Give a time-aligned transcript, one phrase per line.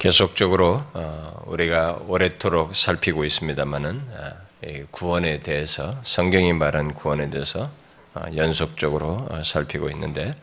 [0.00, 7.70] 계속적으로 어, 우리가 오래도록 살피고 있습니다만은 어, 구원에 대해서 성경이 말한 구원에 대해서
[8.14, 10.34] 어, 연속적으로 살피고 있는데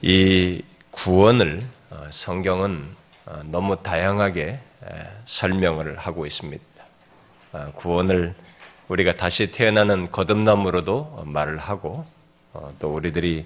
[0.00, 1.66] 이 구원을
[2.08, 2.88] 성경은
[3.44, 4.60] 너무 다양하게
[5.26, 6.64] 설명을 하고 있습니다.
[7.74, 8.34] 구원을
[8.88, 12.06] 우리가 다시 태어나는 거듭남으로도 말을 하고
[12.78, 13.44] 또 우리들이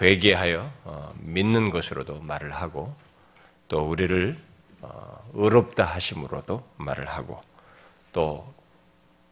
[0.00, 2.94] 회개하여 어, 믿는 것으로도 말을 하고
[3.68, 4.38] 또 우리를
[4.82, 7.40] 어, 의롭다 하심으로도 말을 하고
[8.12, 8.52] 또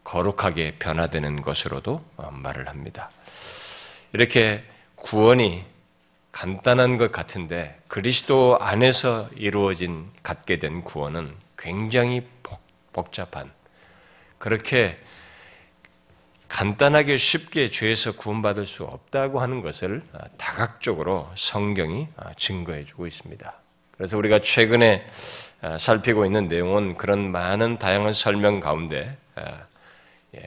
[0.03, 3.09] 거룩하게 변화되는 것으로도 어, 말을 합니다.
[4.13, 4.63] 이렇게
[4.95, 5.65] 구원이
[6.31, 12.27] 간단한 것 같은데 그리스도 안에서 이루어진 갖게 된 구원은 굉장히
[12.91, 13.51] 복잡한
[14.37, 14.97] 그렇게
[16.55, 23.53] 간단하게 쉽게 죄에서 구원받을 수 없다고 하는 것을 아, 다각적으로 성경이 아, 증거해 주고 있습니다.
[23.91, 25.05] 그래서 우리가 최근에
[25.59, 29.17] 아, 살피고 있는 내용은 그런 많은 다양한 설명 가운데
[30.33, 30.41] 예,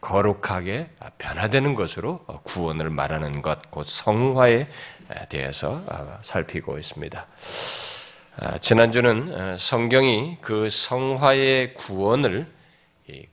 [0.00, 4.66] 거룩하게 변화되는 것으로 구원을 말하는 것, 곧 성화에
[5.28, 5.80] 대해서
[6.22, 7.26] 살피고 있습니다.
[8.60, 12.48] 지난주는 성경이 그 성화의 구원을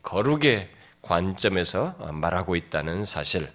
[0.02, 0.70] 거룩의
[1.02, 3.50] 관점에서 말하고 있다는 사실,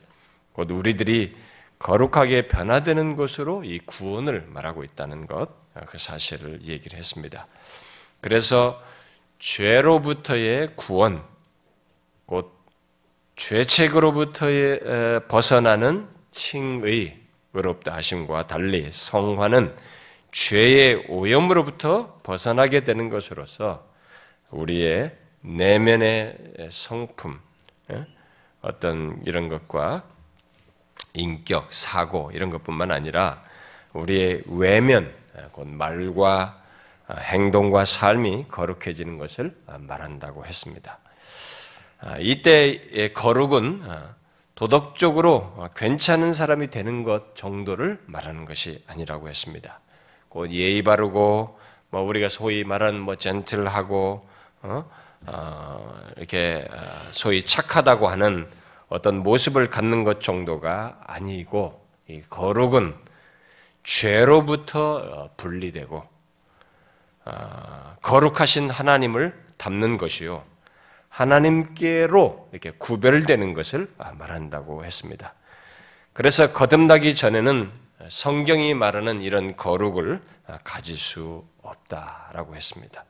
[0.52, 1.36] 곧 우리들이
[1.78, 5.48] 거룩하게 변화되는 것으로 이 구원을 말하고 있다는 것,
[5.86, 7.46] 그 사실을 얘기를 했습니다.
[8.20, 8.82] 그래서
[9.38, 11.22] 죄로부터의 구원,
[12.26, 12.56] 곧
[13.36, 17.20] 죄책으로부터의 벗어나는 칭의,
[17.52, 19.76] 의롭다 하심과 달리 성화는
[20.32, 23.86] 죄의 오염으로부터 벗어나게 되는 것으로서
[24.50, 26.36] 우리의 내면의
[26.70, 27.38] 성품,
[27.90, 28.06] 예?
[28.62, 30.04] 어떤 이런 것과
[31.12, 33.42] 인격, 사고 이런 것뿐만 아니라
[33.92, 35.14] 우리의 외면,
[35.52, 36.62] 곧 말과
[37.10, 40.98] 행동과 삶이 거룩해지는 것을 말한다고 했습니다.
[42.00, 43.82] 아, 이때의 거룩은
[44.54, 49.80] 도덕적으로 괜찮은 사람이 되는 것 정도를 말하는 것이 아니라고 했습니다.
[50.28, 51.58] 곧 예의 바르고
[51.90, 54.26] 뭐 우리가 소위 말하는 뭐 젠틀하고
[54.62, 54.90] 어?
[55.26, 56.76] 어, 이렇게 어,
[57.10, 58.48] 소위 착하다고 하는
[58.88, 62.94] 어떤 모습을 갖는 것 정도가 아니고 이 거룩은
[63.82, 66.14] 죄로부터 어, 분리되고
[68.02, 70.44] 거룩하신 하나님을 담는 것이요
[71.08, 75.32] 하나님께로 이렇게 구별되는 것을 말한다고 했습니다.
[76.12, 77.72] 그래서 거듭나기 전에는
[78.08, 80.20] 성경이 말하는 이런 거룩을
[80.64, 83.04] 가질 수 없다라고 했습니다.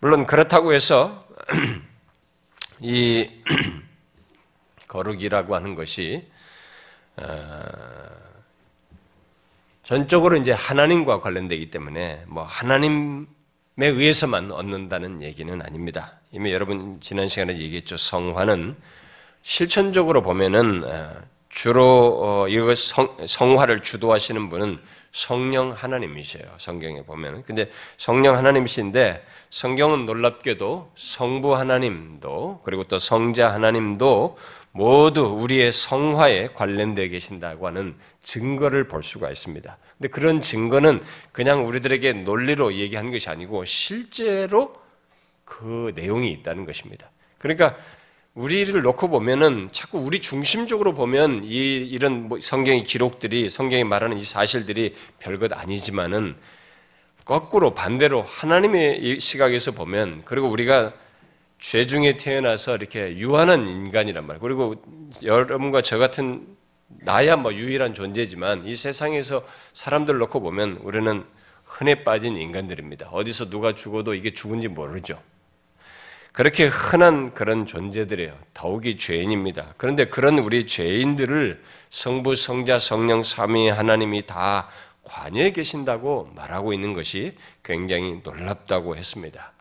[0.00, 1.26] 물론 그렇다고 해서
[2.80, 3.28] 이
[4.88, 6.28] 거룩이라고 하는 것이
[7.16, 7.62] 어,
[9.82, 13.26] 전적으로 이제 하나님과 관련되기 때문에 뭐 하나님에
[13.76, 16.20] 의해서만 얻는다는 얘기는 아닙니다.
[16.32, 17.96] 이미 여러분 지난 시간에 얘기했죠.
[17.96, 18.76] 성화는
[19.42, 21.14] 실천적으로 보면은 어,
[21.54, 24.76] 주로 어, 성, 성화를 주도하시는 분은
[25.12, 26.42] 성령 하나님이세요.
[26.58, 27.44] 성경에 보면.
[27.44, 34.36] 근데 성령 하나님이신데 성경은 놀랍게도 성부 하나님도 그리고 또 성자 하나님도
[34.72, 39.78] 모두 우리의 성화에 관련되어 계신다고 하는 증거를 볼 수가 있습니다.
[39.96, 44.74] 근데 그런 증거는 그냥 우리들에게 논리로 얘기하는 것이 아니고 실제로
[45.44, 47.08] 그 내용이 있다는 것입니다.
[47.38, 47.76] 그러니까
[48.34, 54.24] 우리를 놓고 보면은 자꾸 우리 중심적으로 보면 이 이런 뭐 성경의 기록들이 성경이 말하는 이
[54.24, 56.34] 사실들이 별것 아니지만은
[57.24, 60.92] 거꾸로 반대로 하나님의 시각에서 보면 그리고 우리가
[61.60, 64.40] 죄 중에 태어나서 이렇게 유한한 인간이란 말.
[64.40, 64.74] 그리고
[65.22, 66.44] 여러분과 저 같은
[66.88, 71.24] 나야 뭐 유일한 존재지만 이 세상에서 사람들 놓고 보면 우리는
[71.64, 73.08] 흔해 빠진 인간들입니다.
[73.10, 75.22] 어디서 누가 죽어도 이게 죽은지 모르죠.
[76.34, 78.36] 그렇게 흔한 그런 존재들이에요.
[78.54, 79.74] 더욱이 죄인입니다.
[79.76, 84.68] 그런데 그런 우리 죄인들을 성부, 성자, 성령, 삼위 하나님이 다
[85.04, 89.52] 관여해 계신다고 말하고 있는 것이 굉장히 놀랍다고 했습니다.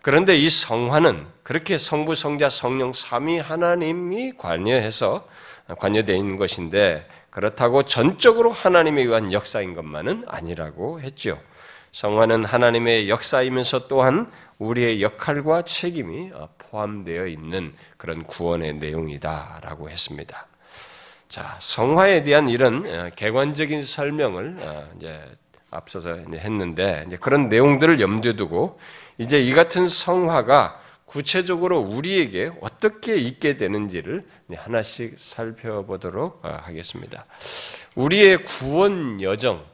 [0.00, 5.28] 그런데 이 성화는 그렇게 성부, 성자, 성령, 삼위 하나님이 관여해서
[5.76, 11.38] 관여되어 있는 것인데 그렇다고 전적으로 하나님에 의한 역사인 것만은 아니라고 했죠.
[11.92, 20.46] 성화는 하나님의 역사이면서 또한 우리의 역할과 책임이 포함되어 있는 그런 구원의 내용이다라고 했습니다.
[21.28, 25.20] 자, 성화에 대한 이런 어, 개관적인 설명을 어, 이제
[25.70, 28.80] 앞서서 했는데 그런 내용들을 염두에 두고
[29.16, 37.26] 이제 이 같은 성화가 구체적으로 우리에게 어떻게 있게 되는지를 하나씩 살펴보도록 어, 하겠습니다.
[37.94, 39.69] 우리의 구원 여정, 어,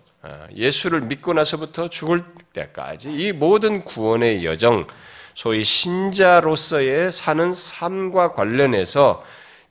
[0.54, 4.86] 예수를 믿고 나서부터 죽을 때까지 이 모든 구원의 여정,
[5.34, 9.22] 소위 신자로서의 사는 삶과 관련해서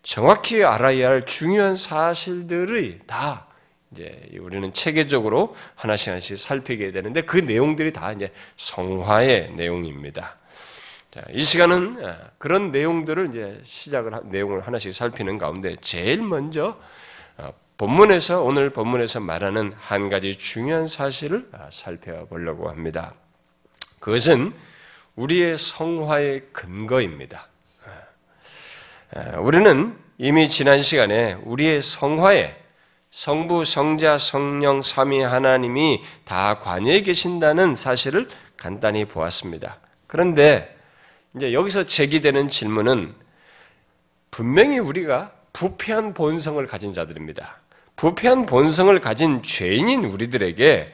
[0.03, 3.47] 정확히 알아야 할 중요한 사실들이 다
[3.91, 10.37] 이제 우리는 체계적으로 하나씩 하나씩 살피게 되는데 그 내용들이 다 이제 성화의 내용입니다.
[11.09, 16.75] 자, 이 시간은 어, 그런 내용들을 이제 시작을 내용을 하나씩 살피는 가운데 제일 먼저 어,
[17.77, 23.13] 본문에서 오늘 본문에서 말하는 한 가지 중요한 사실을 아, 살펴보려고 합니다.
[23.99, 24.53] 그것은
[25.15, 27.47] 우리의 성화의 근거입니다.
[29.13, 32.63] 아, 우리는 이미 지난 시간에 우리의 성화에
[33.11, 39.79] 성부, 성자, 성령, 삼위 하나님이 다 관여해 계신다는 사실을 간단히 보았습니다.
[40.07, 40.75] 그런데
[41.35, 43.15] 이제 여기서 제기되는 질문은
[44.31, 47.57] 분명히 우리가 부패한 본성을 가진 자들입니다.
[47.95, 50.93] 부패한 본성을 가진 죄인인 우리들에게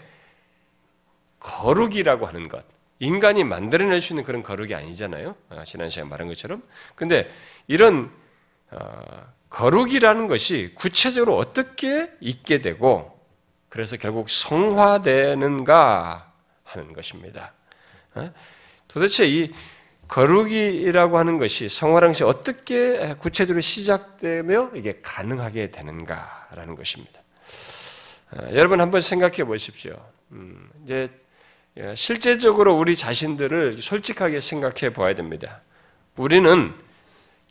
[1.39, 2.63] 거룩이라고 하는 것,
[2.99, 5.35] 인간이 만들어낼 수 있는 그런 거룩이 아니잖아요.
[5.49, 6.61] 아, 지난 시간에 말한 것처럼.
[6.95, 7.31] 근데
[7.67, 8.11] 이런
[8.69, 9.01] 어,
[9.49, 13.19] 거룩이라는 것이 구체적으로 어떻게 있게 되고
[13.69, 16.31] 그래서 결국 성화되는가
[16.63, 17.53] 하는 것입니다.
[18.13, 18.31] 어?
[18.87, 19.51] 도대체 이
[20.11, 21.69] 거룩이라고 하는 것이
[22.09, 27.21] 것이 어떻게 구체적으로 시작되며 이게 가능하게 되는가라는 것입니다.
[28.31, 29.95] 어, 여러분 한번 생각해 보십시오.
[30.31, 31.09] 음, 이제
[31.77, 35.61] 예, 실제적으로 우리 자신들을 솔직하게 생각해 봐야 됩니다.
[36.17, 36.73] 우리는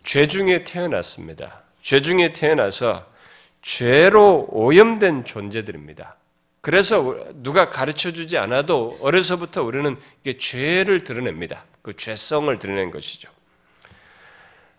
[0.04, 1.62] 죄 중에 태어났습니다.
[1.80, 3.06] 죄 중에 태어나서
[3.62, 6.14] 죄로 오염된 존재들입니다.
[6.60, 9.96] 그래서 누가 가르쳐 주지 않아도 어려서부터 우리는
[10.38, 11.64] 죄를 드러냅니다.
[11.82, 13.30] 그 죄성을 드러낸 것이죠.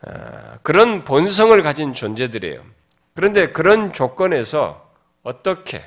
[0.01, 2.63] 아, 그런 본성을 가진 존재들이에요.
[3.13, 4.89] 그런데 그런 조건에서
[5.24, 5.83] 어떻게,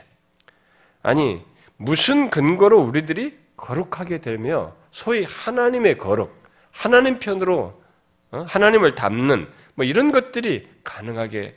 [1.02, 1.42] 아니,
[1.76, 7.82] 무슨 근거로 우리들이 거룩하게 되며 소위 하나님의 거룩, 하나님 편으로
[8.30, 11.56] 어, 하나님을 닮는 뭐 이런 것들이 가능하게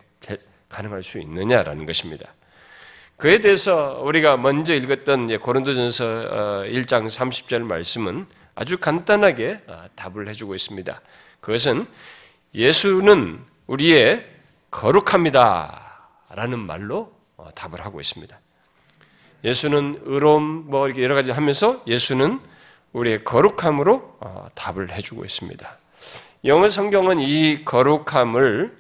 [0.70, 2.34] 가능할 수 있느냐라는 것입니다.
[3.18, 6.06] 그에 대해서 우리가 먼저 읽었던 고린도전서
[6.68, 8.28] 1장 어, 30절 말씀은
[8.60, 11.00] 아주 간단하게 어, 답을 해주고 있습니다.
[11.42, 11.86] 그것은
[12.56, 14.28] 예수는 우리의
[14.72, 18.36] 거룩합니다 라는 말로 어, 답을 하고 있습니다.
[19.44, 22.40] 예수는 의로움 뭐 이렇게 여러 가지 하면서 예수는
[22.94, 24.20] 우리의 거룩함으로
[24.56, 25.78] 답을 해주고 있습니다.
[26.46, 28.76] 영어 성경은 이 거룩함을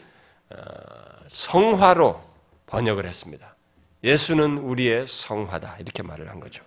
[1.27, 2.19] 성화로
[2.65, 3.56] 번역을 했습니다.
[4.03, 5.77] 예수는 우리의 성화다.
[5.80, 6.63] 이렇게 말을 한 거죠.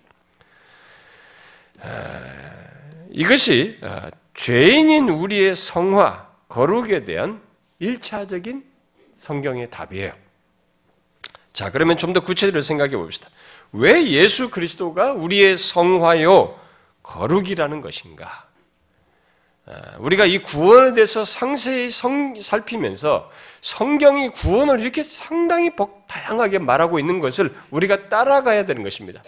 [3.11, 7.41] 이것이 어, 죄인인 우리의 성화, 거룩에 대한
[7.79, 8.63] 일차적인
[9.15, 10.13] 성경의 답이에요.
[11.53, 13.29] 자, 그러면 좀 더 구체적으로 생각해 봅시다.
[13.73, 16.57] 왜 예수 그리스도가 우리의 성화요,
[17.03, 18.45] 거룩이라는 것인가?
[19.65, 23.29] 아, 우리가 이 구원에 대해서 상세히 성, 살피면서
[23.61, 29.21] 성경이 구원을 이렇게 상당히 복, 다양하게 말하고 있는 것을 우리가 따라가야 되는 것입니다.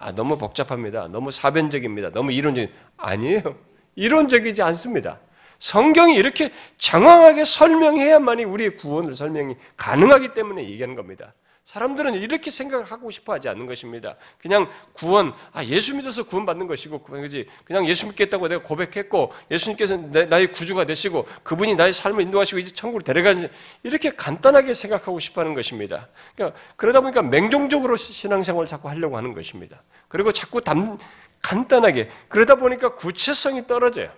[0.00, 1.08] 아, 너무 복잡합니다.
[1.08, 2.10] 너무 사변적입니다.
[2.10, 3.54] 너무 이론적인, 아니에요.
[3.96, 5.18] 이론적이지 않습니다.
[5.58, 11.34] 성경이 이렇게 장황하게 설명해야만이 우리의 구원을 설명이 가능하기 때문에 얘기하는 겁니다.
[11.64, 14.16] 사람들은 이렇게 생각을 하고 싶어 하지 않는 것입니다.
[14.38, 20.50] 그냥 구원, 아, 예수 믿어서 구원받는 것이고, 그지 그냥 예수 믿겠다고 내가 고백했고, 예수님께서 나의
[20.50, 23.48] 구주가 되시고, 그분이 나의 삶을 인도하시고, 이제 천국을 데려가는,
[23.84, 26.08] 이렇게 간단하게 생각하고 싶어 하는 것입니다.
[26.34, 29.80] 그러니까, 그러다 보니까 맹종적으로 신앙생활을 자꾸 하려고 하는 것입니다.
[30.08, 30.98] 그리고 자꾸 담,
[31.40, 34.10] 간단하게, 그러다 보니까 구체성이 떨어져요.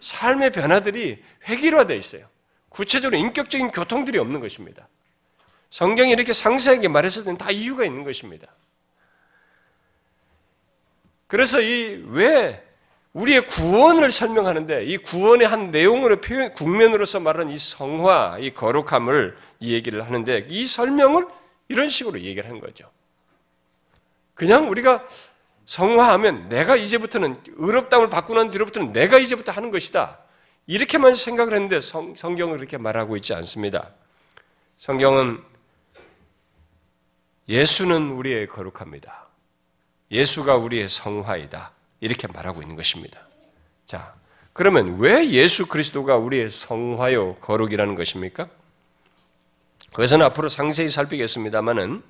[0.00, 2.26] 삶의 변화들이 획일화되어 있어요.
[2.68, 4.88] 구체적으로 인격적인 교통들이 없는 것입니다.
[5.70, 8.46] 성경이 이렇게 상세하게 말했을 때는 다 이유가 있는 것입니다.
[11.26, 12.70] 그래서 이 왜
[13.12, 19.72] 우리의 구원을 설명하는데 이 구원의 한 내용으로 표현 국면으로서 말하는 이 성화, 이 거룩함을 이
[19.72, 21.26] 얘기를 하는데 이 설명을
[21.68, 22.88] 이런 식으로 얘기를 하는 거죠.
[24.34, 25.06] 그냥 우리가
[25.66, 30.18] 성화하면 내가 이제부터는 의롭다움을 받고 난 뒤로부터는 내가 이제부터 하는 것이다.
[30.66, 33.90] 이렇게만 생각을 했는데 성, 성경은 그렇게 말하고 있지 않습니다.
[34.78, 35.42] 성경은
[37.50, 39.26] 예수는 우리의 거룩합니다.
[40.12, 41.72] 예수가 우리의 성화이다.
[41.98, 43.26] 이렇게 말하고 있는 것입니다.
[43.86, 44.14] 자,
[44.52, 48.48] 그러면 왜 예수 그리스도가 우리의 성화요 거룩이라는 것입니까?
[49.90, 52.04] 그것은 앞으로 상세히 살피겠습니다만은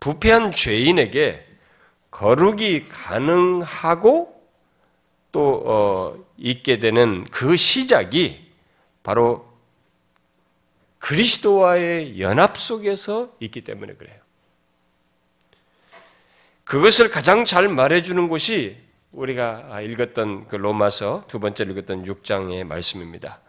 [0.00, 1.46] 부패한 죄인에게
[2.10, 4.42] 거룩이 가능하고
[5.32, 8.50] 또 어, 있게 되는 그 시작이
[9.02, 9.54] 바로
[10.98, 14.25] 그리스도와의 연합 속에서 있기 때문에 그래요.
[16.66, 18.76] 그것을 가장 잘 말해주는 곳이
[19.12, 23.40] 우리가 읽었던 그 로마서 두 번째 읽었던 6장의 말씀입니다.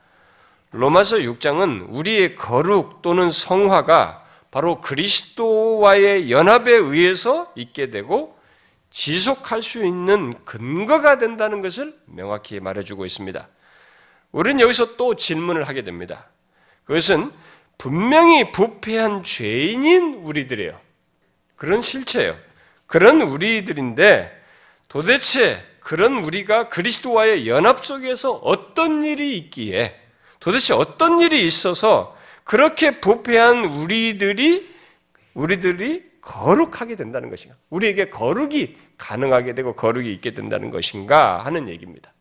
[0.69, 8.37] 로마서 6장은 우리의 거룩 또는 성화가 바로 그리스도와의 연합에 의해서 있게 되고
[8.91, 13.47] 지속할 수 있는 근거가 된다는 것을 명확히 말해주고 있습니다.
[14.31, 16.29] 우리는 여기서 또 질문을 하게 됩니다.
[16.83, 17.31] 그것은
[17.79, 20.79] 분명히 부패한 죄인인 우리들이에요.
[21.55, 22.46] 그런 실체예요.
[22.87, 24.35] 그런 우리들인데
[24.87, 29.99] 도대체 그런 우리가 그리스도와의 연합 속에서 어떤 일이 있기에
[30.39, 34.75] 도대체 어떤 일이 있어서 그렇게 부패한 우리들이
[35.33, 37.55] 우리들이 거룩하게 된다는 것인가?
[37.69, 42.11] 우리에게 거룩이 가능하게 되고 거룩이 있게 된다는 것인가 하는 얘기입니다.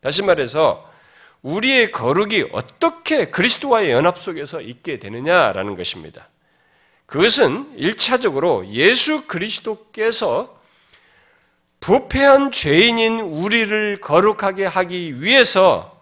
[0.00, 0.90] 다시 말해서
[1.42, 6.28] 우리의 거룩이 어떻게 그리스도와의 연합 속에서 있게 되느냐라는 것입니다.
[7.12, 10.58] 그것은 일차적으로 예수 그리스도께서
[11.78, 16.00] 부패한 죄인인 우리를 거룩하게 하기 위해서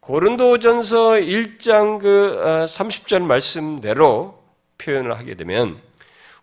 [0.00, 4.44] 고린도전서 1장 그 30절 어, 말씀대로
[4.76, 5.80] 표현을 하게 되면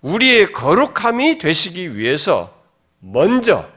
[0.01, 2.51] 우리의 거룩함이 되시기 위해서
[2.97, 3.69] 먼저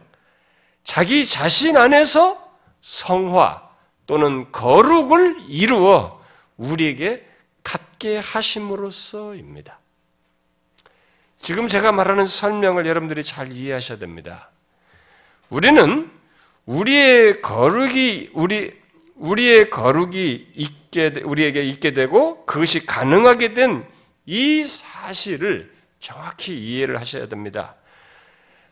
[0.83, 2.43] 자기 자신 안에서
[2.81, 3.69] 성화
[4.07, 6.23] 또는 거룩을 이루어
[6.57, 7.23] 우리에게
[7.63, 9.79] 갖게 하심으로써입니다.
[11.43, 14.51] 지금 제가 말하는 설명을 여러분들이 잘 이해하셔야 됩니다.
[15.51, 16.11] 우리는
[16.65, 18.73] 우리의 거룩이 우리
[19.17, 23.93] 우리의 거룩이 있게 우리에게 있게 되고 그것이 가능하게 된
[24.27, 27.75] 이 사실을 정확히 이해를 하셔야 됩니다.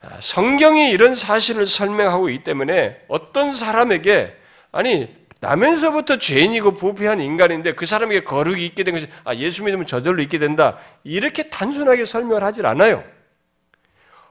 [0.01, 4.37] 아, 성경이 이런 사실을 설명하고 있기 때문에 어떤 사람에게
[4.73, 10.23] 아니 나면서부터 죄인이고 부패한 인간인데 그 사람에게 거룩이 있게 된 것이 아 예수 믿으면 저절로
[10.23, 13.03] 있게 된다 이렇게 단순하게 설명을 하질 않아요.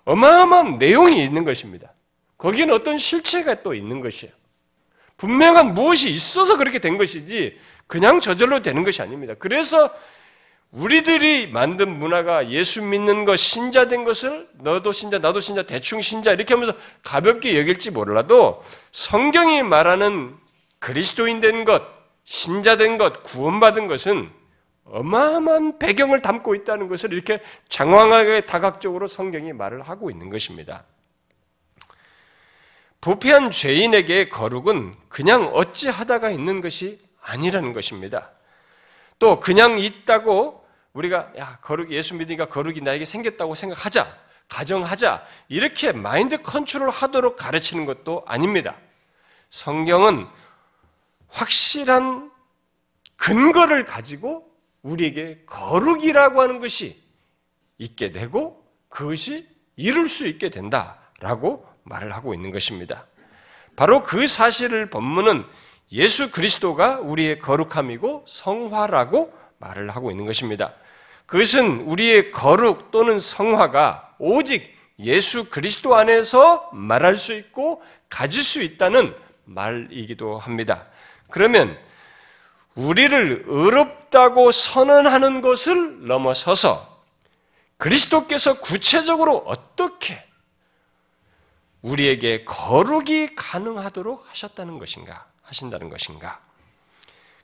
[0.05, 1.93] 어마어마한 내용이 있는 것입니다.
[2.37, 4.33] 거기는 어떤 실체가 또 있는 것이에요.
[5.17, 9.33] 분명한 무엇이 있어서 그렇게 된 것이지 그냥 저절로 되는 것이 아닙니다.
[9.37, 9.91] 그래서
[10.71, 16.31] 우리들이 만든 문화가 예수 믿는 것, 신자 된 것을 너도 신자, 나도 신자, 대충 신자
[16.31, 16.73] 이렇게 하면서
[17.03, 20.35] 가볍게 여길지 몰라도 성경이 말하는
[20.79, 21.83] 그리스도인 된 것,
[22.23, 24.31] 신자 된 것, 구원받은 것은
[24.85, 30.83] 어마어마한 배경을 담고 있다는 것을 이렇게 장황하게 다각적으로 성경이 말을 하고 있는 것입니다.
[33.01, 38.31] 부패한 죄인에게 거룩은 그냥 어찌하다가 있는 것이 아니라는 것입니다.
[39.19, 44.07] 또 그냥 있다고 우리가 야 거룩 예수 믿으니까 거룩이 나에게 생겼다고 생각하자
[44.47, 48.75] 가정하자 이렇게 마인드 컨트롤 하도록 가르치는 것도 아닙니다.
[49.49, 50.27] 성경은
[51.29, 52.31] 확실한
[53.15, 54.49] 근거를 가지고
[54.81, 57.01] 우리에게 거룩이라고 하는 것이
[57.77, 63.05] 있게 되고 그것이 이룰 수 있게 된다라고 말을 하고 있는 것입니다.
[63.75, 65.45] 바로 그 사실을 본문은
[65.91, 70.73] 예수 그리스도가 우리의 거룩함이고 성화라고 말을 하고 있는 것입니다.
[71.25, 79.15] 그것은 우리의 거룩 또는 성화가 오직 예수 그리스도 안에서 말할 수 있고 가질 수 있다는
[79.49, 80.85] 말이기도 합니다.
[81.29, 81.77] 그러면
[82.75, 86.99] 우리를 의롭다고 선언하는 것을 넘어서서
[87.77, 90.23] 그리스도께서 구체적으로 어떻게
[91.81, 96.41] 우리에게 거룩이 가능하도록 하셨다는 것인가, 하신다는 것인가.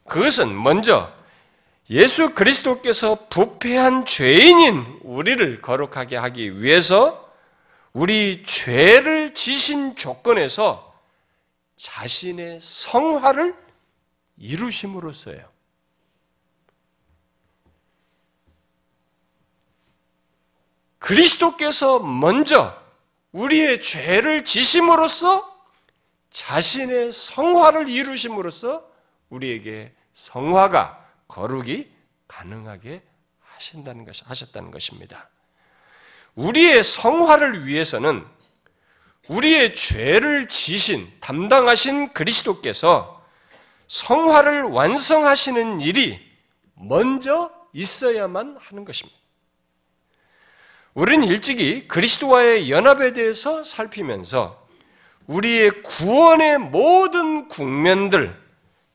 [0.06, 1.12] 그것은 먼저
[1.90, 7.34] 예수 그리스도께서 부패한 죄인인 우리를 거룩하게 하기 위해서
[7.94, 10.95] 우리 죄를 지신 조건에서
[11.78, 13.56] 자신의 성화를
[14.38, 15.48] 이루심으로써요.
[21.00, 22.76] 그리스도께서 먼저
[23.32, 25.56] 우리의 죄를 지심으로써
[26.32, 28.90] 자신의 성화를 이루심으로써
[29.30, 31.88] 우리에게 성화가 거룩이
[32.28, 33.04] 가능하게
[33.40, 35.30] 하신다는 것, 하셨다는 것입니다.
[36.36, 38.26] 우리의 성화를 위해서는
[39.28, 43.24] 우리의 죄를 지신, 담당하신 그리스도께서
[43.88, 46.20] 성화를 완성하시는 일이
[46.76, 49.18] 먼저 있어야만 하는 것입니다.
[50.94, 54.66] 우리는 일찍이 그리스도와의 연합에 대해서 살피면서
[55.28, 58.40] 우리의 구원의 모든 국면들,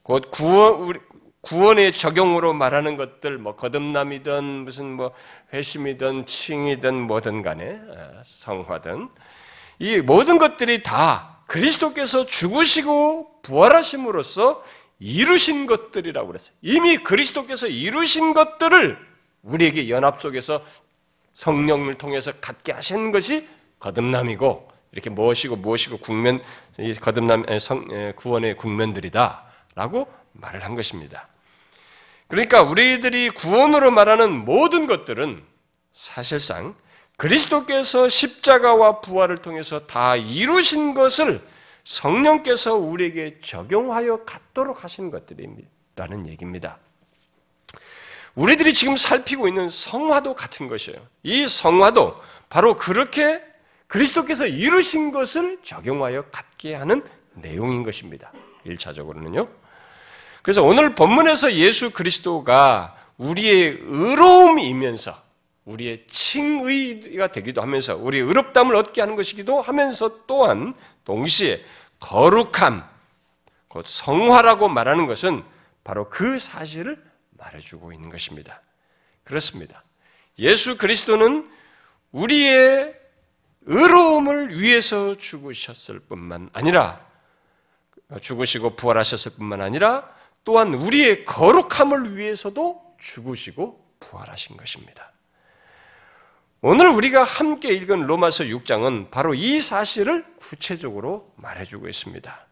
[0.01, 0.99] 곧 구원,
[1.41, 5.11] 구원의 적용으로 말하는 것들, 뭐 거듭남이든 무슨 뭐
[5.53, 9.09] 회심이든 칭이든 뭐든 간에 아, 성화든
[9.81, 14.63] 이 모든 것들이 다 그리스도께서 죽으시고 부활하심으로써
[14.99, 16.55] 이루신 것들이라고 그랬어요.
[16.61, 18.99] 이미 그리스도께서 이루신 것들을
[19.41, 20.63] 우리에게 연합 속에서
[21.33, 23.47] 성령을 통해서 갖게 하신 것이
[23.79, 26.43] 거듭남이고 이렇게 무엇이고 무엇이고 국면
[27.01, 31.27] 거듭남 성 구원의 국면들이다라고 말을 한 것입니다.
[32.27, 35.43] 그러니까 우리들이 구원으로 말하는 모든 것들은
[35.91, 36.75] 사실상
[37.21, 41.39] 그리스도께서 십자가와 부활을 통해서 다 이루신 것을
[41.83, 46.79] 성령께서 우리에게 적용하여 갖도록 하신 것들이라는 얘기입니다.
[48.33, 50.99] 우리들이 지금 살피고 있는 성화도 같은 것이에요.
[51.21, 53.39] 이 성화도 바로 그렇게
[53.85, 57.03] 그리스도께서 이루신 것을 적용하여 갖게 하는
[57.35, 58.33] 내용인 것입니다.
[58.65, 59.47] 1차적으로는요.
[60.41, 65.29] 그래서 오늘 본문에서 예수 그리스도가 우리의 의로움이면서
[65.71, 70.73] 우리의 칭의가 되기도 하면서 우리의 의롭담을 얻게 하는 것이기도 하면서 또한
[71.05, 71.59] 동시에
[71.99, 72.83] 거룩함,
[73.67, 75.43] 곧 성화라고 말하는 것은
[75.83, 77.01] 바로 그 사실을
[77.31, 78.61] 말해주고 있는 것입니다.
[79.23, 79.83] 그렇습니다.
[80.39, 81.49] 예수 그리스도는
[82.11, 82.93] 우리의
[83.63, 87.05] 의로움을 위해서 죽으셨을 뿐만 아니라
[88.19, 90.09] 죽으시고 부활하셨을 뿐만 아니라
[90.43, 95.10] 또한 우리의 거룩함을 위해서도 죽으시고 부활하신 것입니다.
[96.63, 102.45] 오늘 우리가 함께 읽은 로마서 6장은 바로 이 사실을 구체적으로 말해주고 있습니다.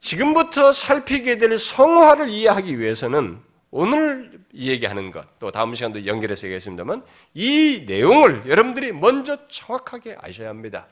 [0.00, 3.40] 지금부터 살피게 될 성화를 이해하기 위해서는
[3.70, 10.88] 오늘 얘기하는 것, 또 다음 시간도 연결해서 얘기했습니다만, 이 내용을 여러분들이 먼저 정확하게 아셔야 합니다.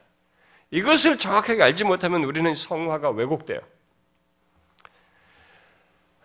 [0.70, 3.58] 이것을 정확하게 알지 못하면 우리는 성화가 왜곡돼요.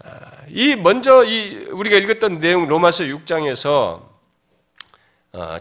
[0.04, 4.11] 아, 이 먼저 이 우리가 읽었던 내용 로마서 6장에서 어,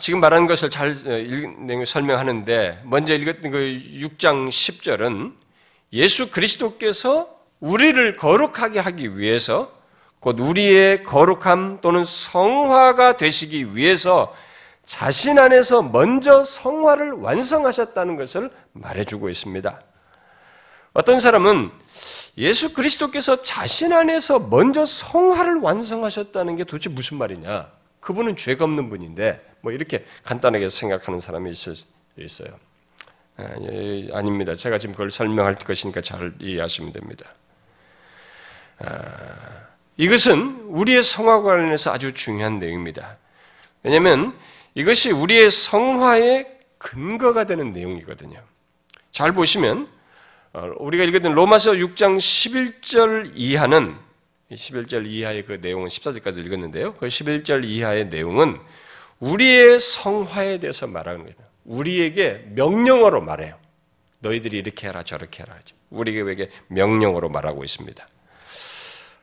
[0.01, 5.35] 지금 말하는 것을 잘 어, 설명하는데 먼저 읽었던 그 6장 10절은
[5.93, 7.29] 예수 그리스도께서
[7.61, 9.71] 우리를 거룩하게 하기 위해서
[10.19, 14.35] 곧 우리의 거룩함 또는 성화가 되시기 위해서
[14.85, 19.81] 자신 안에서 먼저 성화를 완성하셨다는 것을 말해주고 있습니다.
[20.93, 21.71] 어떤 사람은
[22.39, 27.71] 예수 그리스도께서 자신 안에서 먼저 성화를 완성하셨다는 게 도대체 무슨 말이냐?
[28.01, 31.85] 그분은 죄가 없는 분인데 뭐 이렇게 간단하게 생각하는 사람이 있을 수
[32.19, 32.59] 있어요.
[33.37, 34.55] 아, 예, 아닙니다.
[34.55, 37.33] 제가 지금 그걸 설명할 것이니까 잘 이해하시면 됩니다.
[38.79, 43.19] 아, 이것은 우리의 성화 관련해서 아주 중요한 내용입니다.
[43.83, 44.35] 왜냐하면
[44.75, 48.43] 이것이 우리의 성화의 근거가 되는 내용이거든요.
[49.13, 49.87] 잘 보시면
[50.53, 53.95] 어, 우리가 읽었던 로마서 6장 11절 이하는
[54.53, 56.95] 11절 이하의 그 내용은 14절까지 읽었는데요.
[56.95, 58.59] 그 11절 이하의 내용은
[59.21, 61.37] 우리의 성화에 대해서 말하는 거예요.
[61.65, 63.57] 우리에게 명령어로 말해요.
[64.21, 65.57] 너희들이 이렇게 해라 저렇게 해라.
[65.91, 68.09] 우리에게 명령어로 말하고 있습니다.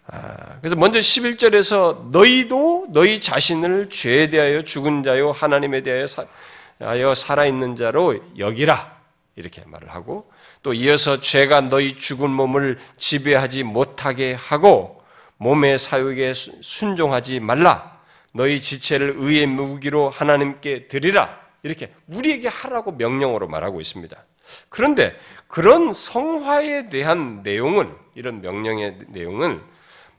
[0.08, 8.18] 아, 그래서 먼저 11절에서 너희도 너희 자신을 죄에 대하여 죽은 자요 하나님에 대하여 살아있는 자로
[8.38, 8.96] 여기라
[9.36, 10.32] 이렇게 말을 하고
[10.64, 14.97] 또 이어서 죄가 너희 죽은 몸을 지배하지 못하게 하고
[15.38, 17.98] 몸의 사육에 순종하지 말라
[18.34, 24.24] 너희 지체를 의의 무기로 하나님께 드리라 이렇게 우리에게 하라고 명령으로 말하고 있습니다.
[24.70, 29.62] 그런데 그런 성화에 대한 내용은 이런 명령의 내용은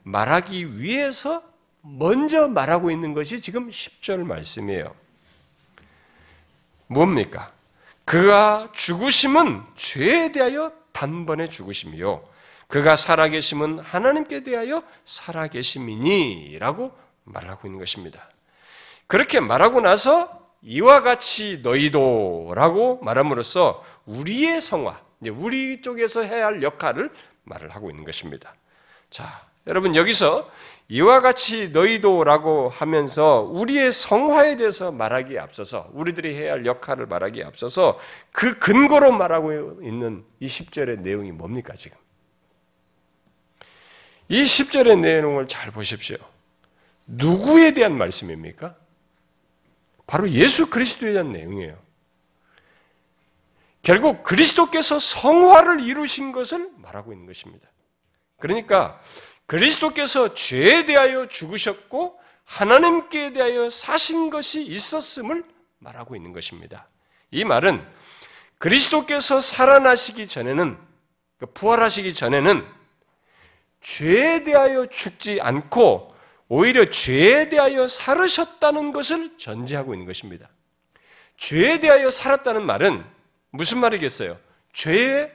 [0.03, 1.43] 말하기 위해서
[1.81, 4.93] 먼저 말하고 있는 것이 지금 10절 말씀이에요.
[6.87, 7.51] 뭡니까?
[8.05, 12.23] 그가 죽으심은 죄에 대하여 단번에 죽으심이요.
[12.69, 16.91] 그가 살아계심은 하나님께 대하여 살아계심이니라고
[17.23, 18.29] 말하고 있는 것입니다.
[19.07, 25.01] 그렇게 말하고 나서 이와 같이 너희도라고 말함으로써 우리의 성화,
[25.31, 27.09] 우리 쪽에서 해야 할 역할을
[27.43, 28.53] 말을 하고 있는 것입니다.
[29.09, 30.47] 자, 여러분 여기서
[30.89, 37.97] 이와 같이 너희도라고 하면서 우리의 성화에 대해서 말하기에 앞서서 우리들이 해야 할 역할을 말하기에 앞서서
[38.31, 41.97] 그 근거로 말하고 있는 이 10절의 내용이 뭡니까 지금?
[44.29, 46.17] 이 10절의 내용을 잘 보십시오.
[47.07, 48.75] 누구에 대한 말씀입니까?
[50.05, 51.79] 바로 예수 그리스도에 대한 내용이에요.
[53.81, 57.67] 결국 그리스도께서 성화를 이루신 것을 말하고 있는 것입니다.
[58.37, 58.99] 그러니까
[59.47, 65.43] 그리스도께서 죄에 대하여 죽으셨고 하나님께 대하여 사신 것이 있었음을
[65.79, 66.87] 말하고 있는 것입니다.
[67.31, 67.83] 이 말은
[68.59, 70.77] 그리스도께서 살아나시기 전에는
[71.37, 72.78] 그 부활하시기 전에는
[73.81, 76.15] 죄에 대하여 죽지 않고
[76.47, 80.49] 오히려 죄에 대하여 살으셨다는 것을 전제하고 있는 것입니다.
[81.37, 83.03] 죄에 대하여 살았다는 말은
[83.51, 84.37] 무슨 말이겠어요?
[84.73, 85.31] 죄에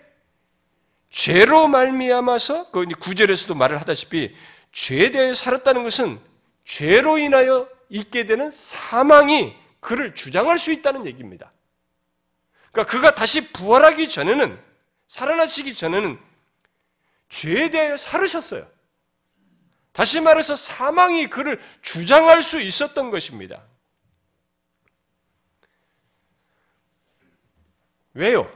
[1.09, 4.35] 죄로 말미암아서 그 구절에서도 말을 하다시피
[4.73, 6.19] 죄에 대해 살았다는 것은
[6.65, 11.53] 죄로 인하여 있게 되는 사망이 그를 주장할 수 있다는 얘기입니다.
[12.73, 14.59] 그러니까 그가 다시 부활하기 전에는
[15.07, 16.19] 살아나시기 전에는
[17.35, 18.71] 죄에 대하여 살으셨어요.
[19.93, 23.65] 다시 말해서 사망이 그를 주장할 수 있었던 것입니다.
[28.13, 28.51] 왜요?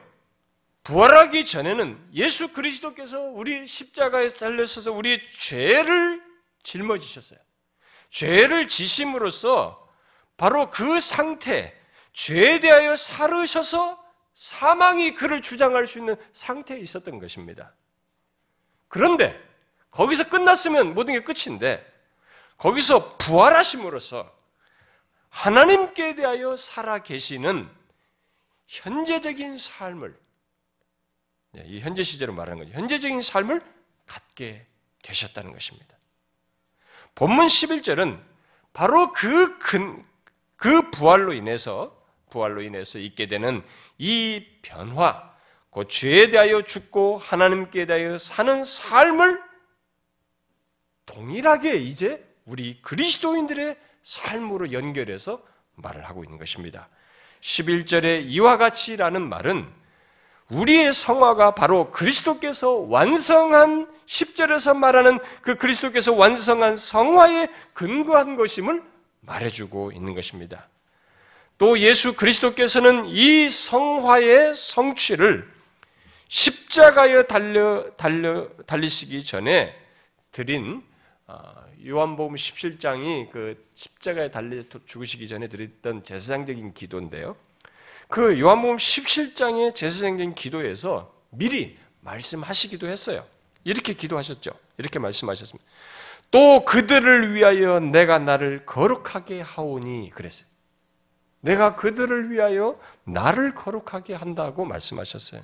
[0.85, 6.23] 부활하기 전에는 예수 그리스도께서 우리 십자가에 달려서서 우리의 죄를
[6.63, 7.41] 짊어지셨어요.
[8.11, 9.89] 죄를 지심으로써
[10.37, 11.75] 바로 그 상태,
[12.13, 14.03] 죄에 대하여 살으셔서
[14.35, 17.75] 사망이 그를 주장할 수 있는 상태에 있었던 것입니다.
[18.89, 19.41] 그런데
[19.91, 21.85] 거기서 끝났으면 모든 게 끝인데
[22.57, 24.33] 거기서 부활하심으로써
[25.31, 27.69] 하나님께 대하여 살아 계시는
[28.67, 30.19] 현재적인 삶을
[31.65, 32.77] 이 현재 시제로 말하는 거죠.
[32.77, 33.63] 현재적인 삶을
[34.07, 34.67] 갖게
[35.03, 35.97] 되셨다는 것입니다.
[37.15, 38.21] 본문 11절은
[38.73, 40.05] 바로 그 근,
[40.57, 41.97] 그 부활로 인해서
[42.31, 43.65] 부활로 인해서 있게 되는
[43.97, 45.28] 이 변화,
[45.79, 49.41] 그 죄에 대하여 죽고 하나님께 대하여 사는 삶을
[51.07, 55.41] 동일하게 이제 우리 그리스도인들의 삶으로 연결해서
[55.77, 56.89] 말을 하고 있는 것입니다.
[57.43, 59.69] 11절에 이와 같이라는 말은
[60.49, 68.83] 우리의 성화가 바로 그리스도께서 완성한 10절에서 말하는 그 그리스도께서 완성한 성화에 근거한 것임을
[69.21, 70.69] 말해주고 있는 것입니다.
[71.57, 75.58] 또 예수 그리스도께서는 이 성화의 성취를
[76.29, 79.75] 십자가에 달려, 달려, 달리시기 전에
[80.31, 80.83] 드린
[81.27, 87.35] 어, 요한복음 17장이 그 십자가에 달려 죽으시기 전에 드렸던 제사장적인 기도인데요.
[88.09, 93.27] 그 요한복음 17장의 제사장적인 기도에서 미리 말씀하시기도 했어요.
[93.65, 94.53] 이렇게 기도하셨죠.
[94.79, 95.71] 이렇게 말씀하셨습니다.
[96.31, 100.49] 또 그들을 위하여 내가 나를 거룩하게 하오니 그랬어요.
[101.41, 105.43] 내가 그들을 위하여 나를 거룩하게 한다고 말씀하셨어요.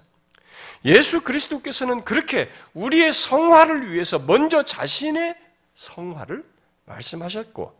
[0.84, 5.36] 예수 그리스도께서는 그렇게 우리의 성화를 위해서 먼저 자신의
[5.74, 6.44] 성화를
[6.84, 7.74] 말씀하셨고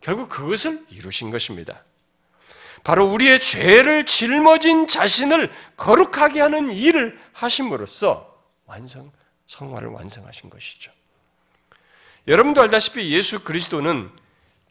[0.00, 1.82] 결국 그것을 이루신 것입니다.
[2.84, 8.30] 바로 우리의 죄를 짊어진 자신을 거룩하게 하는 일을 하심으로써
[8.66, 9.10] 완성
[9.46, 10.92] 성화를 완성하신 것이죠.
[12.28, 14.10] 여러분도 알다시피 예수 그리스도는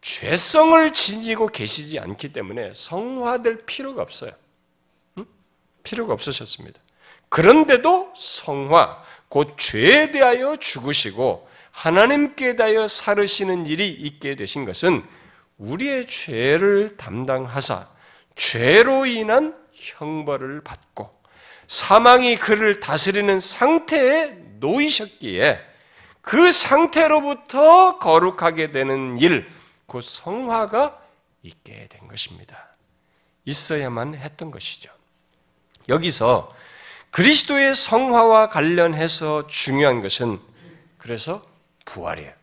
[0.01, 4.31] 죄성을 지니고 계시지 않기 때문에 성화될 필요가 없어요.
[5.17, 5.25] 응?
[5.83, 6.79] 필요가 없으셨습니다.
[7.29, 15.03] 그런데도 성화, 곧 죄에 대하여 죽으시고 하나님께 대하여 살으시는 일이 있게 되신 것은
[15.57, 17.87] 우리의 죄를 담당하사
[18.35, 21.11] 죄로 인한 형벌을 받고
[21.67, 24.27] 사망이 그를 다스리는 상태에
[24.59, 25.59] 놓이셨기에
[26.21, 29.49] 그 상태로부터 거룩하게 되는 일,
[29.87, 30.99] 그 성화가
[31.43, 32.73] 있게 된 것입니다.
[33.45, 34.91] 있어야만 했던 것이죠.
[35.87, 36.49] 여기서
[37.15, 40.37] 그리스도의 성화와 관련해서 중요한 것은
[40.97, 41.41] 그래서
[41.85, 42.35] 부활이에요.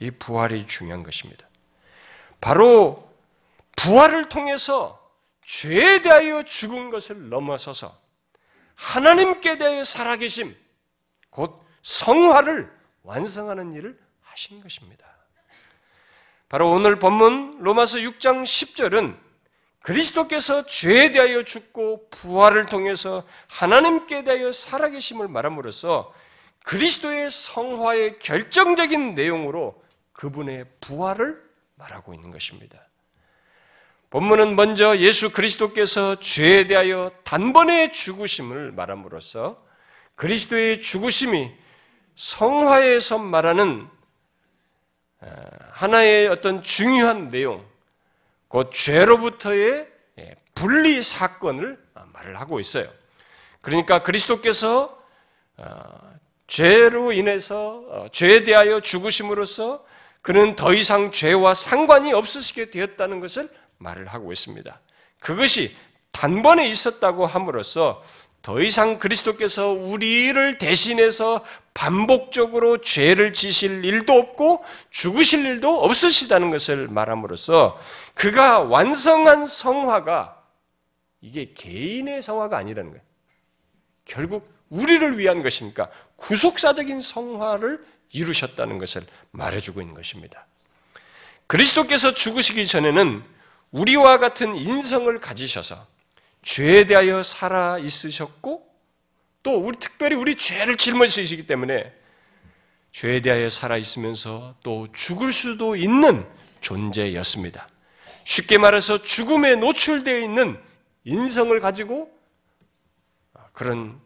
[0.00, 1.46] 이 부활이 중요한 것입니다.
[2.40, 3.08] 바로
[3.76, 5.00] 부활을 통해서
[5.44, 7.96] 죄에 대하여 죽은 것을 넘어서서
[8.74, 10.56] 하나님께 대하여 살아계심,
[11.30, 12.68] 곧 성화를
[13.04, 15.06] 완성하는 일을 하신 것입니다.
[16.48, 19.27] 바로 오늘 본문 로마서 6장 10절은
[19.80, 26.12] 그리스도께서 죄에 대하여 죽고 부활을 통해서 하나님께 대하여 살아계심을 말함으로써
[26.64, 31.42] 그리스도의 성화의 결정적인 내용으로 그분의 부활을
[31.76, 32.88] 말하고 있는 것입니다.
[34.10, 39.62] 본문은 먼저 예수 그리스도께서 죄에 대하여 단번에 죽으심을 말함으로써
[40.14, 41.52] 그리스도의 죽으심이
[42.16, 43.86] 성화에서 말하는
[45.20, 45.30] 어,
[45.72, 47.64] 하나의 어떤 중요한 내용,
[48.48, 51.78] 곧 죄로부터의 예, 분리 사건을
[52.12, 52.88] 말을 하고 있어요.
[53.60, 54.98] 그러니까 그리스도께서
[55.58, 59.84] 어, 죄로 인해서 어, 죄에 대하여 죽으심으로써
[60.22, 64.80] 그는 더 이상 죄와 상관이 없으시게 되었다는 것을 말을 하고 있습니다.
[65.20, 65.76] 그것이
[66.12, 68.02] 단번에 있었다고 함으로써
[68.48, 77.78] 더 이상 그리스도께서 우리를 대신해서 반복적으로 죄를 지실 일도 없고 죽으실 일도 없으시다는 것을 말함으로써
[78.14, 80.42] 그가 완성한 성화가
[81.20, 83.04] 이게 개인의 성화가 아니라는 거예요.
[84.06, 90.46] 결국 우리를 위한 것이니까 구속사적인 성화를 이루셨다는 것을 말해주고 있는 것입니다.
[91.48, 93.22] 그리스도께서 죽으시기 전에는
[93.72, 95.97] 우리와 같은 인성을 가지셔서
[96.48, 98.66] 죄에 대하여 살아 있으셨고
[99.42, 101.92] 또 우리 특별히 우리 죄를 짊어지시기 때문에
[102.90, 106.26] 죄에 대하여 살아 있으면서 또 죽을 수도 있는
[106.62, 107.68] 존재였습니다.
[108.24, 110.58] 쉽게 말해서 죽음에 노출되어 있는
[111.04, 112.10] 인성을 가지고
[113.52, 114.00] 그런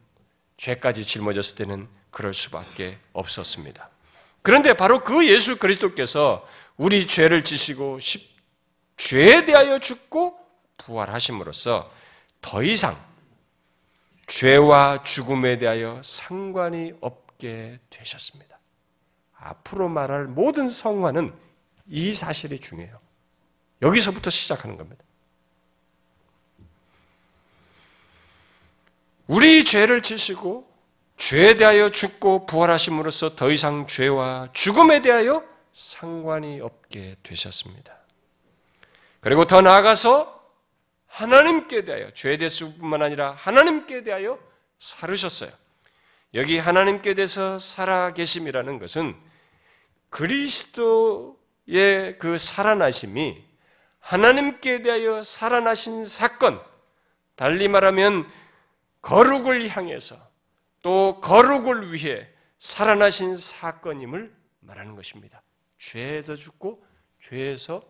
[0.56, 3.88] 죄까지 짊어졌을 때는 그럴 수밖에 없었습니다.
[4.42, 6.42] 그런데 바로 그 예수 그리스도께서
[6.76, 8.00] 우리 죄를 지시고
[8.96, 10.36] 죄에 대하여 죽고
[10.78, 12.01] 부활하심으로써
[12.42, 12.94] 더 이상
[14.26, 18.58] 죄와 죽음에 대하여 상관이 없게 되셨습니다.
[19.34, 21.32] 앞으로 말할 모든 성화는
[21.86, 22.98] 이 사실이 중요해요.
[23.80, 25.02] 여기서부터 시작하는 겁니다.
[29.26, 30.70] 우리 죄를 지시고
[31.16, 37.96] 죄에 대하여 죽고 부활하심으로써 더 이상 죄와 죽음에 대하여 상관이 없게 되셨습니다.
[39.20, 40.41] 그리고 더 나아가서
[41.12, 44.38] 하나님께 대하여 죄에 대해서뿐만 아니라 하나님께 대하여
[44.78, 45.50] 살으셨어요.
[46.32, 49.14] 여기 하나님께 대해서 살아 계심이라는 것은
[50.08, 51.36] 그리스도의
[52.18, 53.44] 그 살아나심이
[54.00, 56.62] 하나님께 대하여 살아나신 사건,
[57.36, 58.26] 달리 말하면
[59.02, 60.16] 거룩을 향해서
[60.80, 62.26] 또 거룩을 위해
[62.58, 65.42] 살아나신 사건임을 말하는 것입니다.
[65.78, 66.82] 죄에서 죽고
[67.20, 67.82] 죄에서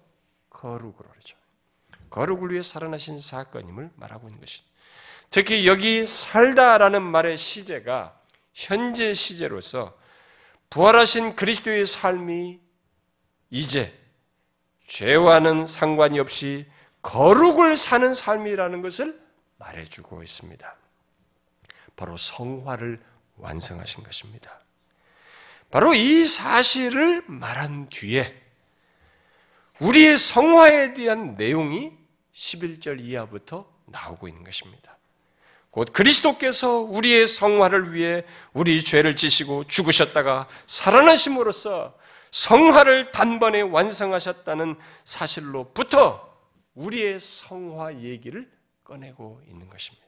[0.50, 1.41] 거룩으로 그러죠.
[2.12, 4.62] 거룩을 위해 살아나신 사건임을 말하고 있는 것이.
[5.30, 8.18] 특히 여기 살다라는 말의 시제가
[8.52, 9.96] 현재 시제로서
[10.68, 12.60] 부활하신 그리스도의 삶이
[13.48, 13.98] 이제
[14.86, 16.66] 죄와는 상관이 없이
[17.00, 19.18] 거룩을 사는 삶이라는 것을
[19.56, 20.76] 말해주고 있습니다.
[21.96, 22.98] 바로 성화를
[23.36, 24.60] 완성하신 것입니다.
[25.70, 28.38] 바로 이 사실을 말한 뒤에
[29.80, 32.01] 우리의 성화에 대한 내용이
[32.34, 34.98] 11절 이하부터 나오고 있는 것입니다.
[35.70, 41.96] 곧 그리스도께서 우리의 성화를 위해 우리 죄를 지시고 죽으셨다가 살아나심으로써
[42.30, 46.30] 성화를 단번에 완성하셨다는 사실로부터
[46.74, 48.50] 우리의 성화 얘기를
[48.84, 50.02] 꺼내고 있는 것입니다.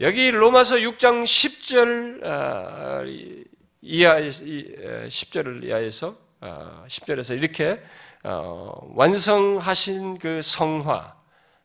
[0.00, 3.02] 여기 로마서 6장 10절 아,
[3.80, 7.76] 이하 10절을 이하에서 10절에서 아, 이렇게 어,
[8.24, 11.18] 완성하신 그 성화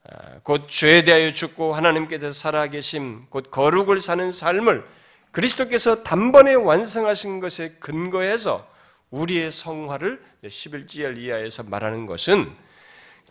[0.05, 4.85] 아, 곧 죄에 대하여 죽고 하나님께서 살아계심 곧 거룩을 사는 삶을
[5.31, 8.67] 그리스도께서 단번에 완성하신 것에 근거해서
[9.11, 12.53] 우리의 성화를 11절 이하에서 말하는 것은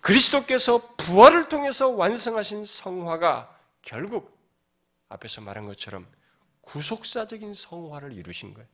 [0.01, 4.37] 그리스도께서 부활을 통해서 완성하신 성화가 결국
[5.09, 6.05] 앞에서 말한 것처럼
[6.63, 8.69] 구속사적인 성화를 이루신 거예요.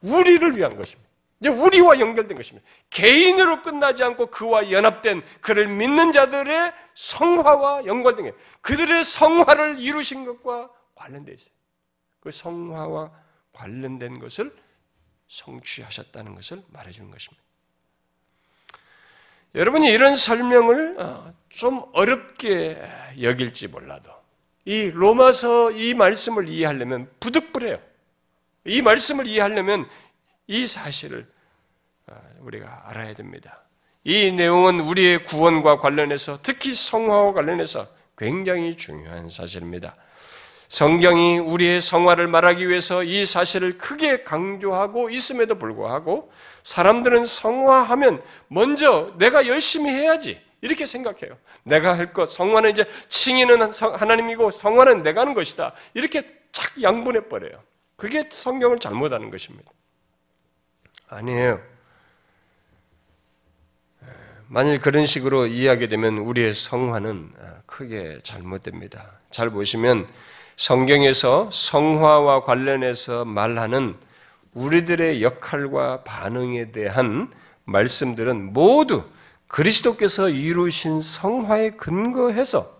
[0.00, 1.13] 우리를 위한 것입니다.
[1.40, 2.66] 이제 우리와 연결된 것입니다.
[2.90, 10.68] 개인으로 끝나지 않고 그와 연합된 그를 믿는 자들의 성화와 연관된 게 그들의 성화를 이루신 것과
[10.94, 11.54] 관련되어 있어요.
[12.20, 13.12] 그 성화와
[13.52, 14.54] 관련된 것을
[15.28, 17.42] 성취하셨다는 것을 말해주는 것입니다.
[19.54, 22.82] 여러분이 이런 설명을 어, 좀 어렵게
[23.20, 24.10] 여길지 몰라도
[24.64, 27.78] 이 로마서 이 말씀을 이해하려면 부득불해요.
[28.66, 29.88] 이 말씀을 이해하려면
[30.46, 31.26] 이 사실을
[32.06, 33.64] 어, 우리가 알아야 됩니다.
[34.04, 39.96] 이 내용은 우리의 구원과 관련해서 특히 성화와 관련해서 굉장히 중요한 사실입니다.
[40.68, 46.32] 성경이 우리의 성화를 말하기 위해서 이 사실을 크게 강조하고 있음에도 불구하고
[46.64, 51.36] 사람들은 성화하면 먼저 내가 열심히 해야지 이렇게 생각해요.
[51.62, 55.74] 내가 할 것, 성화는 이제 칭의는 하나님이고 성화는 내가 하는 것이다.
[55.92, 57.62] 이렇게 착 양분해 버려요.
[57.96, 59.70] 그게 성경을 잘못하는 것입니다.
[61.14, 61.60] 아니에요.
[64.48, 67.30] 만일 그런 식으로 이해하게 되면 우리의 성화는
[67.66, 69.18] 크게 잘못됩니다.
[69.30, 70.06] 잘 보시면
[70.56, 73.96] 성경에서 성화와 관련해서 말하는
[74.52, 77.32] 우리들의 역할과 반응에 대한
[77.64, 79.04] 말씀들은 모두
[79.48, 82.72] 그리스도께서 이루신 성화에 근거해서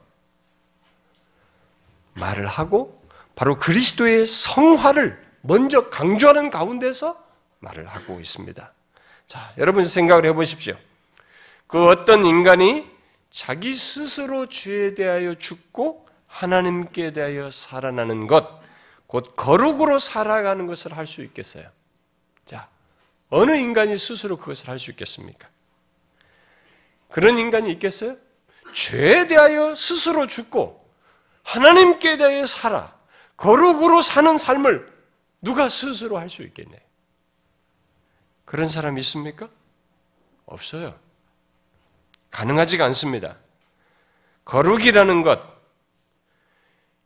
[2.15, 3.03] 말을 하고
[3.35, 7.24] 바로 그리스도의 성화를 먼저 강조하는 가운데서
[7.65, 8.73] 말을 하고 있습니다.
[9.27, 10.77] 자, 여러분 생각을 해 보십시오.
[11.67, 12.87] 그 어떤 인간이
[13.31, 18.61] 자기 스스로 죄에 대하여 죽고 하나님께 대하여 살아나는 것,
[19.07, 21.69] 곧 거룩으로 살아가는 것을 할 수 있겠어요?
[22.45, 22.69] 자,
[23.31, 25.49] 어느 인간이 스스로 그것을 할 수 있겠습니까?
[27.11, 28.17] 그런 인간이 있겠어요?
[28.73, 30.85] 죄에 대하여 스스로 죽고
[31.45, 32.97] 하나님께 대하여 살아
[33.37, 34.93] 거룩으로 사는 삶을
[35.43, 36.84] 누가 스스로 할 수 있겠네?
[38.45, 39.49] 그런 사람 있습니까?
[40.47, 40.99] 없어요.
[42.31, 43.37] 가능하지가 않습니다.
[44.45, 45.41] 거룩이라는 것,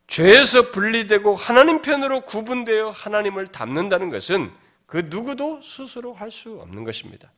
[0.07, 4.51] 죄에서 분리되고 하나님 편으로 구분되어 하나님을 닮는다는 것은
[4.87, 7.31] 그 누구도 스스로 할 수 없는 것입니다.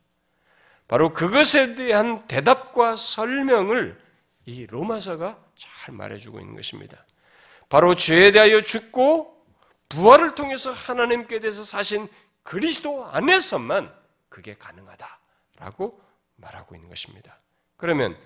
[0.88, 3.98] 바로 그것에 대한 대답과 설명을
[4.46, 7.04] 이 로마서가 잘 말해주고 있는 것입니다.
[7.70, 9.38] 바로 죄에 대하여 죽고
[9.90, 12.08] 부활을 통해서 하나님께 대해서 사신
[12.44, 13.94] 그리스도 안에서만
[14.30, 16.02] 그게 가능하다라고
[16.38, 17.38] 말하고 있는 것입니다.
[17.78, 18.18] 그러면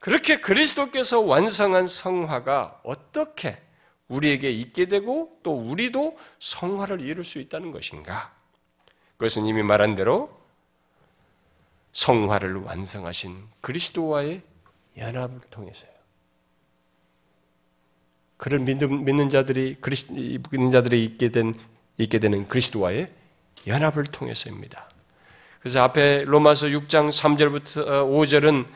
[0.00, 3.60] 그렇게 그리스도께서 완성한 성화가 어떻게
[4.08, 8.34] 우리에게 있게 되고 또 우리도 성화를 이룰 수 있다는 것인가?
[9.16, 10.40] 그것은 이미 말한 대로
[11.92, 14.42] 성화를 완성하신 그리스도와의
[14.98, 15.92] 연합을 통해서요.
[18.36, 21.58] 그를 믿는, 믿는 자들이 그리스, 믿는 자들이 있게 된
[21.96, 23.10] 있게 되는 그리스도와의
[23.66, 24.88] 연합을 통해서입니다.
[25.60, 28.66] 그래서 앞에 로마서 6장 3절부터 5절은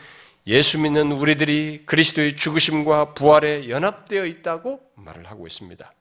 [0.47, 5.93] 예수 믿는 우리들이 그리스도의 죽으심과 부활에 연합되어 있다고 말을 하고 있습니다.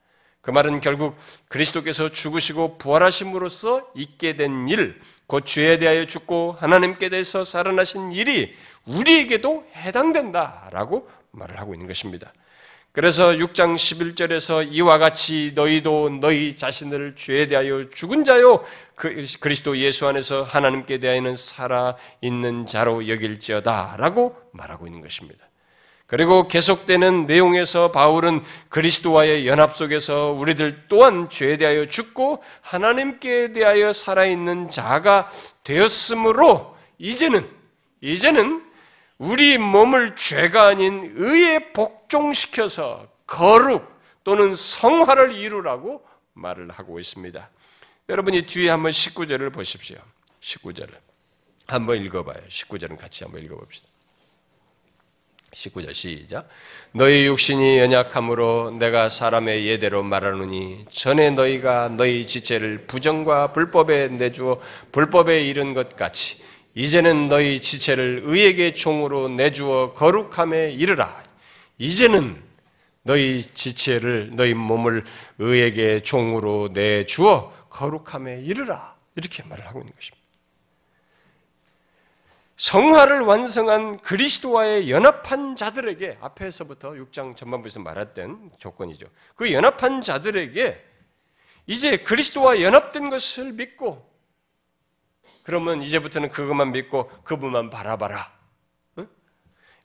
[0.42, 1.16] 그 말은 결국
[1.50, 9.68] 그리스도께서 죽으시고 부활하심으로써 있게 된 일, 곧 죄에 대하여 죽고 하나님께 대해서 살아나신 일이 우리에게도
[9.76, 12.34] 해당된다라고 말을 하고 있는 것입니다.
[12.92, 18.64] 그래서 6장 11절에서 이와 같이 너희도 너희 자신을 죄에 대하여 죽은 자요
[18.96, 25.46] 그 그리스도 예수 안에서 하나님께 대하여는 살아 있는 자로 여길지어다라고 말하고 있는 것입니다.
[26.08, 34.72] 그리고 계속되는 내용에서 바울은 그리스도와의 연합 속에서 우리들 또한 죄에 대하여 죽고 하나님께 대하여 살아있는
[34.72, 35.30] 자가
[35.64, 37.48] 되었으므로 이제는
[38.02, 38.69] 이제는
[39.20, 43.86] 우리 몸을 죄가 아닌 의에 복종시켜서 거룩
[44.24, 46.04] 또는 성화를 이루라고
[46.34, 47.50] 말을 하고 있습니다.
[48.08, 49.98] 여러분이 뒤에 한번 19절을 보십시오.
[50.40, 50.96] 19절을.
[51.68, 52.42] 한번 읽어봐요.
[52.48, 53.88] 19절은 같이 한번 읽어봅시다.
[55.54, 56.48] 19절 시작.
[56.94, 65.44] 너희 육신이 연약함으로 내가 사람의 예대로 말하노니 전에 너희가 너희 지체를 부정과 불법에 내주어 불법에
[65.44, 66.39] 이른 것 같이
[66.76, 71.24] 이제는 너희 지체를 의에게 종으로 내주어 거룩함에 이르라.
[71.78, 72.42] 이제는
[73.04, 75.04] 너희 지체를 너희 몸을
[75.40, 78.96] 의에게 종으로 내주어 거룩함에 이르라.
[79.16, 80.20] 이렇게 말을 하고 있는 것입니다.
[82.58, 89.08] 성화를 완성한 그리스도와의 연합한 자들에게 앞에서부터 6장 전반부에서 말했던 조건이죠.
[89.36, 90.86] 그 연합한 자들에게
[91.68, 94.09] 이제 그리스도와 연합된 것을 믿고
[95.50, 98.32] 그러면 이제부터는 그것만 믿고 그분만 바라봐라.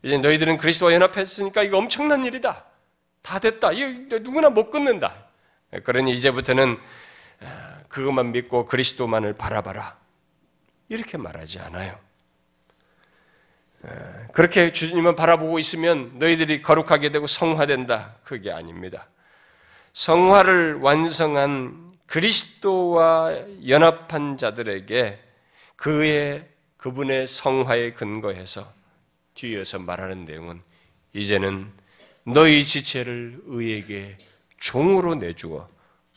[0.02, 2.66] 이제 너희들은 그리스도와 연합했으니까 이거 엄청난 일이다.
[3.22, 3.72] 다 됐다.
[3.72, 5.24] 이거 누구나 못 끊는다.
[5.82, 6.76] 그러니 이제부터는
[7.40, 9.96] 아, 그것만 믿고 그리스도만을 바라봐라.
[10.90, 11.98] 이렇게 말하지 않아요.
[14.34, 18.16] 그렇게 주님을 바라보고 있으면 너희들이 거룩하게 되고 성화된다.
[18.22, 19.08] 그게 아닙니다.
[19.94, 23.34] 성화를 완성한 그리스도와
[23.66, 25.23] 연합한 자들에게
[25.84, 28.66] 그의 그분의 성화에 근거해서
[29.34, 30.62] 뒤에서 말하는 내용은
[31.12, 31.70] 이제는
[32.24, 34.16] 너희 지체를 의에게
[34.58, 35.66] 종으로 내주어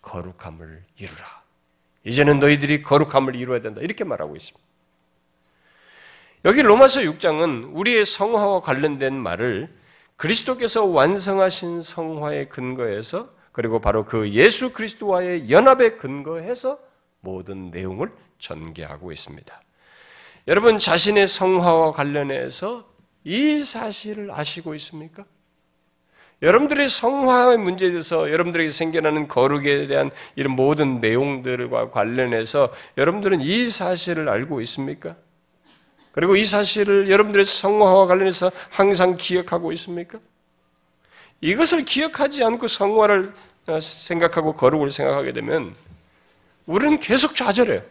[0.02, 1.44] 거룩함을 이루라.
[2.06, 3.82] 이제는 너희들이 거룩함을 이루어야 된다.
[3.82, 4.66] 이렇게 말하고 있습니다.
[6.46, 9.68] 여기 로마서 6장은 우리의 성화와 관련된 말을
[10.16, 16.80] 그리스도께서 완성하신 성화에 근거해서 그리고 바로 그 예수 그리스도와의 연합에 근거해서
[17.20, 19.62] 모든 내용을 전개하고 있습니다.
[20.48, 22.88] 여러분 자신의 성화와 관련해서
[23.24, 25.26] 이 사실을 아시고 있습니까?
[26.42, 34.30] 여러분들의 성화의 문제에 대해서 여러분들에게 생겨나는 거룩에 대한 이런 모든 내용들과 관련해서 여러분들은 이 사실을
[34.30, 35.16] 알고 있습니까?
[36.12, 40.20] 그리고 이 사실을 여러분들의 성화와 관련해서 항상 기억하고 있습니까?
[41.42, 43.34] 이것을 기억하지 않고 성화를
[43.68, 45.76] 어, 생각하고 거룩을 생각하게 되면
[46.66, 47.82] 우리는 계속 좌절해요.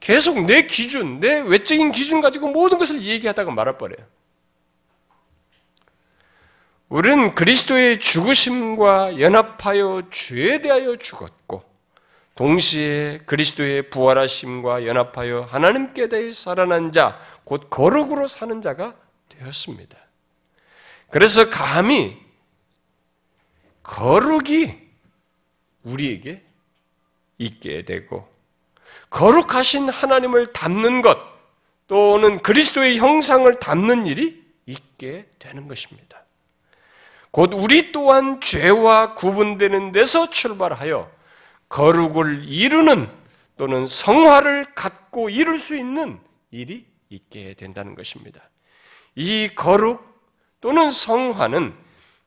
[0.00, 4.06] 계속 내 기준, 내 외적인 기준 가지고 모든 것을 얘기하다가 말아버려요.
[6.88, 11.62] 우리는 그리스도의 죽으심과 연합하여 죄에 대하여 죽었고,
[12.34, 18.94] 동시에 그리스도의 부활하심과 연합하여 하나님께 대해 살아난 자, 곧 거룩으로 사는 자가
[19.28, 19.98] 되었습니다.
[21.10, 22.16] 그래서 감히
[23.82, 24.78] 거룩이
[25.82, 26.44] 우리에게
[27.38, 28.28] 있게 되고
[29.10, 31.18] 거룩하신 하나님을 담는 것
[31.86, 36.24] 또는 그리스도의 형상을 담는 일이 있게 되는 것입니다.
[37.30, 41.10] 곧 우리 또한 죄와 구분되는 데서 출발하여
[41.68, 43.08] 거룩을 이루는
[43.56, 48.48] 또는 성화를 갖고 이룰 수 있는 일이 있게 된다는 것입니다.
[49.14, 50.06] 이 거룩
[50.60, 51.74] 또는 성화는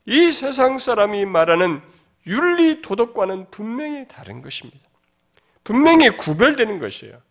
[0.05, 1.81] 이 세상 사람이 말하는
[2.27, 4.90] 윤리 도덕과는 분명히 다른 것입니다.
[5.63, 7.21] 분명히 구별되는 것이에요.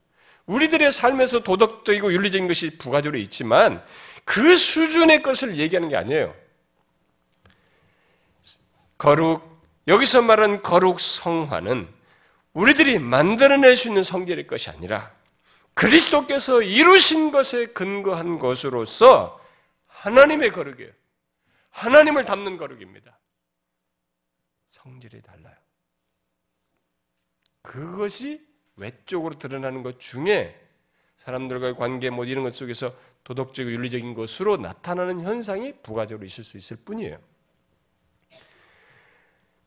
[0.47, 3.85] 우리들의 삶에서 도덕적이고 윤리적인 것이 부가적으로 있지만
[4.25, 6.35] 그 수준의 것을 얘기하는 게 아니에요.
[8.99, 9.43] 거룩,
[9.89, 11.89] 여기서 말한 거룩 성화는
[12.53, 15.13] 우리들이 만들어낼 수 있는 성질의 것이 아니라
[15.75, 19.41] 그리스도께서 이루신 것에 근거한 것으로서
[19.87, 20.91] 하나님의 거룩이에요.
[21.71, 23.17] 하나님을 담는 거룩입니다.
[24.73, 25.50] 성질이 달라요.
[27.71, 28.45] 그것이
[28.75, 30.61] 외적으로 드러나는 것 중에
[31.19, 32.93] 사람들과의 관계 뭐 이런 것 속에서
[33.23, 37.17] 도덕적 윤리적인 것으로 나타나는 현상이 부가적으로 있을 수 있을 뿐이에요.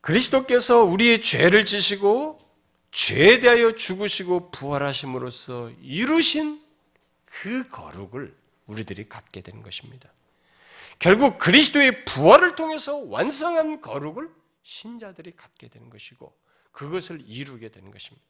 [0.02, 2.38] 그리스도께서 우리의 죄를 지시고
[2.90, 6.62] 죄에 대하여 죽으시고 부활하심으로써 이루신
[7.24, 8.34] 그 거룩을
[8.66, 10.12] 우리들이 갖게 되는 것입니다.
[10.98, 14.28] 결국 그리스도의 부활을 통해서 완성한 거룩을
[14.62, 16.43] 신자들이 갖게 되는 것이고
[16.74, 18.22] 그것을 이루게 되는 것입니다.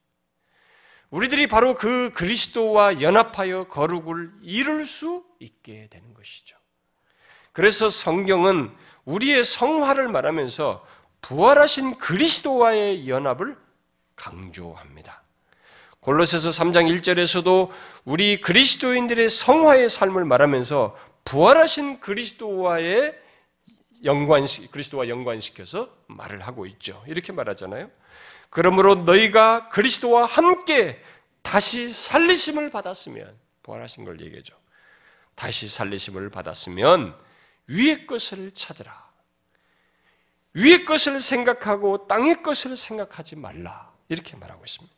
[1.10, 6.56] 우리들이 바로 그 그리스도와 연합하여 거룩을 이룰 수 있게 되는 것이죠.
[7.52, 8.72] 그래서 성경은
[9.04, 10.84] 우리의 성화를 말하면서
[11.22, 13.56] 부활하신 그리스도와의 연합을
[14.16, 15.22] 강조합니다.
[16.00, 17.70] 골로새서 3장 1절에서도
[18.04, 23.18] 우리 그리스도인들의 성화의 삶을 말하면서 부활하신 그리스도와의
[24.04, 27.02] 연관 그리스도와 연관시켜서 말을 하고 있죠.
[27.06, 27.90] 이렇게 말하잖아요.
[28.54, 31.02] 그러므로 너희가 그리스도와 함께
[31.42, 34.54] 다시 살리심을 받았으면 부활하신 걸 얘기하죠.
[35.34, 37.18] 다시 살리심을 받았으면
[37.66, 39.10] 위의 것을 찾으라.
[40.52, 43.92] 위의 것을 생각하고 땅의 것을 생각하지 말라.
[44.08, 44.94] 이렇게 말하고 있습니다.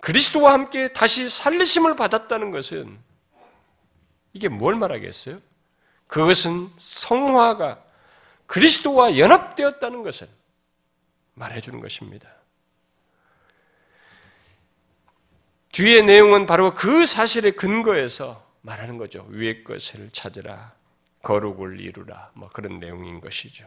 [0.00, 3.00] 그리스도와 함께 다시 살리심을 받았다는 것은
[4.32, 5.40] 이게 뭘 말하겠어요?
[6.06, 7.82] 그것은 성화가
[8.46, 10.28] 그리스도와 연합되었다는 것을
[11.34, 12.43] 말해주는 것입니다.
[15.74, 19.26] 뒤의 내용은 바로 그 사실에 근거해서 말하는 거죠.
[19.28, 20.70] 위의 것을 찾으라,
[21.22, 23.66] 거룩을 이루라, 뭐 그런 내용인 것이죠.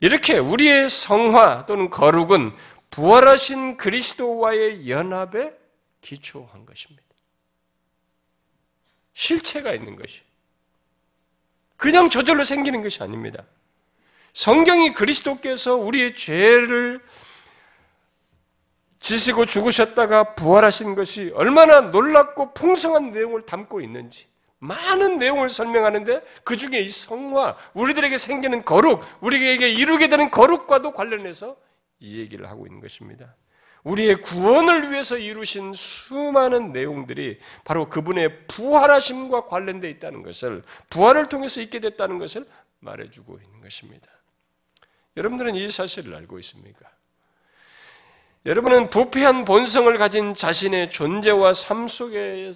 [0.00, 2.52] 이렇게 우리의 성화 또는 거룩은
[2.90, 5.52] 부활하신 그리스도와의 연합에
[6.00, 7.04] 기초한 것입니다.
[9.12, 10.20] 실체가 있는 것이.
[11.76, 13.44] 그냥 저절로 생기는 것이 아닙니다.
[14.32, 17.00] 성경이 그리스도께서 우리의 죄를
[19.04, 24.26] 지시고 죽으셨다가 부활하신 것이 얼마나 놀랍고 풍성한 내용을 담고 있는지
[24.60, 31.54] 많은 내용을 설명하는데 그 중에 이 성화, 우리들에게 생기는 거룩, 우리에게 이루게 되는 거룩과도 관련해서
[32.00, 33.34] 이 얘기를 하고 있는 것입니다.
[33.82, 41.80] 우리의 구원을 위해서 이루신 수많은 내용들이 바로 그분의 부활하심과 관련되어 있다는 것을, 부활을 통해서 있게
[41.80, 42.46] 됐다는 것을
[42.80, 44.08] 말해주고 있는 것입니다.
[45.18, 46.93] 여러분들은 이 사실을 알고 있습니까?
[48.46, 52.50] 여러분은 부패한 본성을 가진 자신의 존재와 삶 속에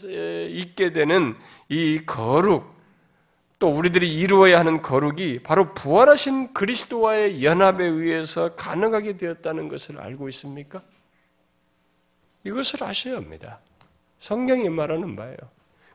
[0.51, 1.35] 있게 되는
[1.71, 2.75] 이 거룩,
[3.59, 10.83] 또 우리들이 이루어야 하는 거룩이 바로 부활하신 그리스도와의 연합에 의해서 가능하게 되었다는 것을 알고 있습니까?
[12.45, 13.59] 이것을 아셔야 합니다.
[14.19, 15.37] 성경이 말하는 바예요.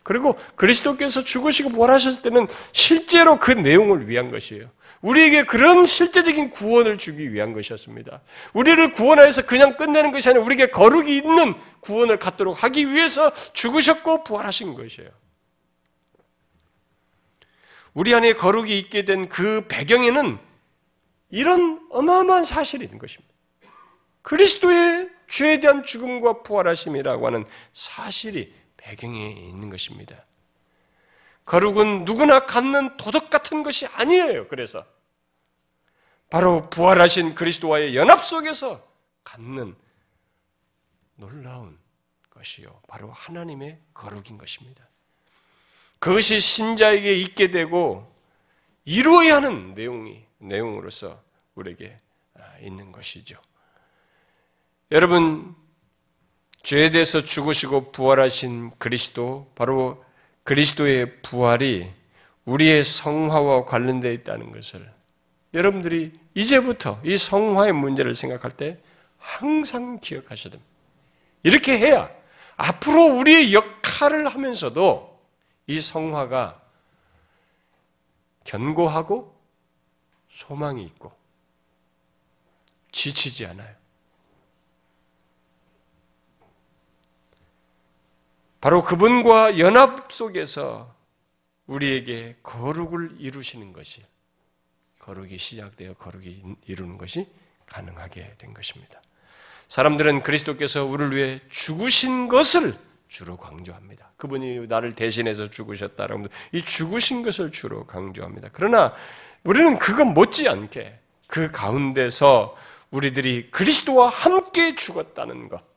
[0.02, 4.68] 그리고 그리스도께서 죽으시고 부활하셨을 때는 실제로 그 내용을 위한 것이에요.
[5.04, 8.22] 우리에게 그런 실제적인 구원을 주기 위한 것이었습니다.
[8.54, 14.74] 우리를 구원하여서 그냥 끝내는 것이 아니라 우리에게 거룩이 있는 구원을 갖도록 하기 위해서 죽으셨고 부활하신
[14.74, 15.10] 것이에요.
[17.94, 20.40] 우리 안에 거룩이 있게 된 그 배경에는
[21.30, 23.34] 이런 어마어마한 사실이 있는 것입니다.
[24.22, 30.24] 그리스도의 죄에 대한 죽음과 부활하심이라고 하는 사실이 배경에 있는 것입니다.
[31.46, 34.48] 거룩은 누구나 갖는 도덕 같은 것이 아니에요.
[34.48, 34.86] 그래서
[36.30, 38.86] 바로 부활하신 그리스도와의 연합 속에서
[39.24, 39.76] 갖는
[41.16, 41.78] 놀라운
[42.30, 42.82] 것이요.
[42.88, 44.88] 바로 하나님의 거룩인 것입니다.
[46.00, 48.06] 그것이 신자에게 있게 되고
[48.86, 51.22] 이루어야 하는 내용이 내용으로서
[51.56, 51.98] 우리에게
[52.36, 53.40] 아, 있는 것이죠.
[54.92, 55.56] 여러분
[56.64, 60.03] 죄에 대해서 죽으시고 부활하신 그리스도 바로
[60.44, 61.92] 그리스도의 부활이
[62.46, 64.92] 우리의 성화와 관련되어 있다는 것을
[65.54, 68.78] 여러분들이 이제부터 이 성화의 문제를 생각할 때
[69.18, 70.72] 항상 기억하셔야 됩니다.
[71.44, 72.10] 이렇게 해야
[72.58, 75.20] 앞으로 우리의 역할을 하면서도
[75.68, 76.62] 이 성화가
[78.44, 79.34] 견고하고
[80.30, 81.12] 소망이 있고
[82.92, 83.83] 지치지 않아요.
[88.64, 90.90] 바로 그분과 연합 속에서
[91.68, 94.02] 우리에게 거룩을 이루시는 것이
[95.00, 97.26] 거룩이 시작되어 거룩이 이루는 것이
[97.66, 99.02] 가능하게 된 것입니다.
[99.68, 102.74] 사람들은 그리스도께서 우리를 위해 죽으신 것을
[103.10, 104.14] 주로 강조합니다.
[104.16, 108.48] 그분이 나를 대신해서 죽으셨다라고 이 죽으신 것을 주로 강조합니다.
[108.54, 108.94] 그러나
[109.44, 112.56] 우리는 그것 못지않게 그 가운데서
[112.92, 115.73] 우리들이 그리스도와 함께 죽었다는 것,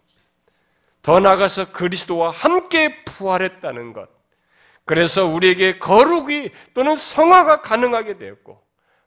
[1.06, 4.08] 더 나아가서 그리스도와 함께 부활했다는 것,
[4.84, 8.60] 그래서 우리에게 거룩이 또는 성화가 가능하게 되었고,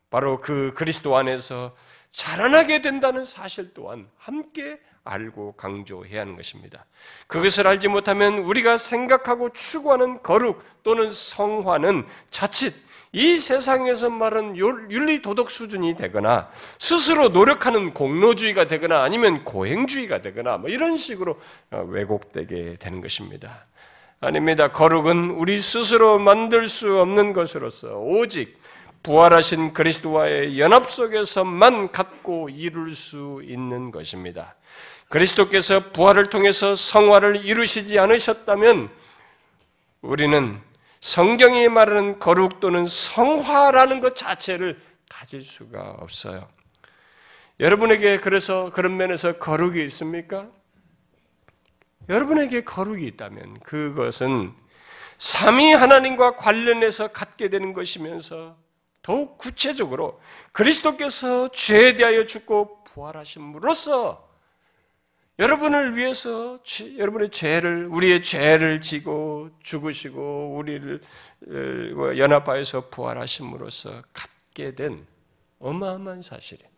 [0.10, 1.76] 바로 그 그리스도 안에서
[2.10, 6.86] 자라나게 된다는 사실 또한 함께 알고 강조해야 하는 것입니다.
[7.28, 12.76] 그것을 알지 못하면 우리가 생각하고 추구하는 거룩 또는 성화는 자칫
[13.12, 20.70] 이 세상에서 말하는 윤리 도덕 수준이 되거나 스스로 노력하는 공로주의가 되거나 아니면 고행주의가 되거나 뭐
[20.70, 21.40] 이런 식으로
[21.72, 23.66] 어, 왜곡되게 되는 것입니다.
[24.22, 24.68] 아닙니다.
[24.68, 28.60] 거룩은 우리 스스로 만들 수 없는 것으로서 오직
[29.02, 34.56] 부활하신 그리스도와의 연합 속에서만 갖고 이룰 수 있는 것입니다.
[35.08, 38.90] 그리스도께서 부활을 통해서 성화를 이루시지 않으셨다면
[40.02, 40.60] 우리는
[41.02, 44.80] 성경이 말하는 거룩 또는 성화라는 것 자체를
[45.10, 46.48] 가질 수가 없어요.
[47.60, 50.48] 여러분에게 그래서 그런 면에서 거룩이 있습니까?
[52.08, 54.54] 여러분에게 거룩이 있다면 그것은
[55.18, 58.58] 삼위 하나님과 관련해서 갖게 되는 것이면서
[59.02, 60.22] 더욱 구체적으로
[60.52, 64.29] 그리스도께서 죄에 대하여 죽고 부활하심으로써
[65.40, 66.60] 여러분을 위해서
[66.98, 71.02] 여러분의 죄를 우리의 죄를 지고 죽으시고 우리를
[71.48, 75.08] 어, 연합하여서 부활하심으로써 갖게 된
[75.60, 76.70] 어마어마한 사실이에요.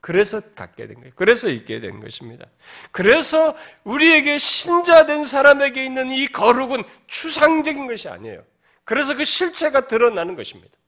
[0.00, 1.12] 그래서 갖게 된 거예요.
[1.16, 2.46] 그래서 있게 된 것입니다.
[2.92, 8.44] 그래서 우리에게 신자된 사람에게 있는 이 거룩은 추상적인 것이 아니에요.
[8.84, 10.78] 그래서 그 실체가 드러나는 것입니다.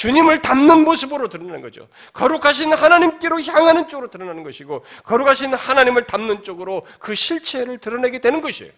[0.00, 1.86] 주님을 닮는 모습으로 드러나는 거죠.
[2.14, 8.72] 거룩하신 하나님께로 향하는 쪽으로 드러나는 것이고, 거룩하신 하나님을 닮는 쪽으로 그 실체를 드러내게 되는 것이에요.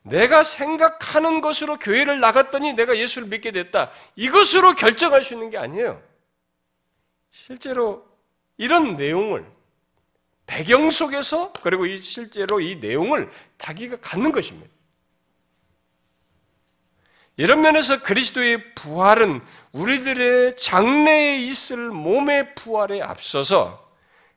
[0.00, 3.90] 내가 생각하는 것으로 교회를 나갔더니 내가 예수를 믿게 됐다.
[4.16, 6.02] 이것으로 결정할 수 있는 게 아니에요.
[7.30, 8.08] 실제로
[8.56, 9.44] 이런 내용을
[10.46, 14.70] 배경 속에서 그리고 실제로 이 내용을 자기가 갖는 것입니다.
[17.40, 19.40] 이런 면에서 그리스도의 부활은
[19.72, 23.82] 우리들의 장래에 있을 몸의 부활에 앞서서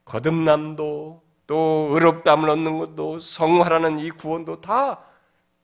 [0.05, 5.01] 거듭남도 또 의롭담을 얻는 것도 성화라는 이 구원도 다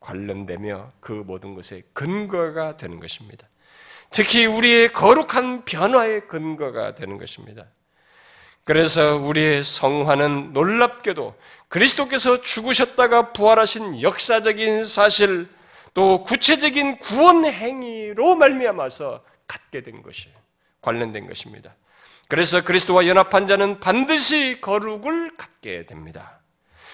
[0.02, 3.48] 관련되며 그 모든 것의 근거가 되는 것입니다.
[4.12, 7.68] 특히 우리의 거룩한 변화의 근거가 되는 것입니다.
[8.66, 11.34] 그래서 우리의 성화는 놀랍게도
[11.70, 15.48] 그리스도께서 죽으셨다가 부활하신 역사적인 사실
[15.94, 20.30] 또 구체적인 구원 행위로 말미암아서 갖게 된 것이
[20.82, 21.76] 관련된 것입니다.
[22.28, 26.40] 그래서 그리스도와 연합한 자는 반드시 거룩을 갖게 됩니다.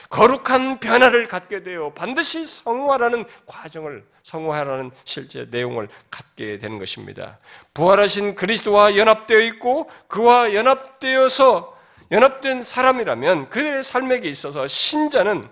[0.09, 7.37] 거룩한 변화를 갖게 되어 반드시 성화라는 과정을 성화라는 실제 내용을 갖게 되는 것입니다.
[7.73, 11.75] 부활하신 그리스도와 연합되어 있고 그와 연합되어서
[12.11, 15.49] 연합된 사람이라면 그들의 삶에 있어서 신자는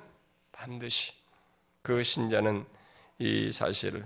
[0.51, 1.13] 반드시
[1.81, 2.65] 그 신자는
[3.23, 4.05] 이 사실을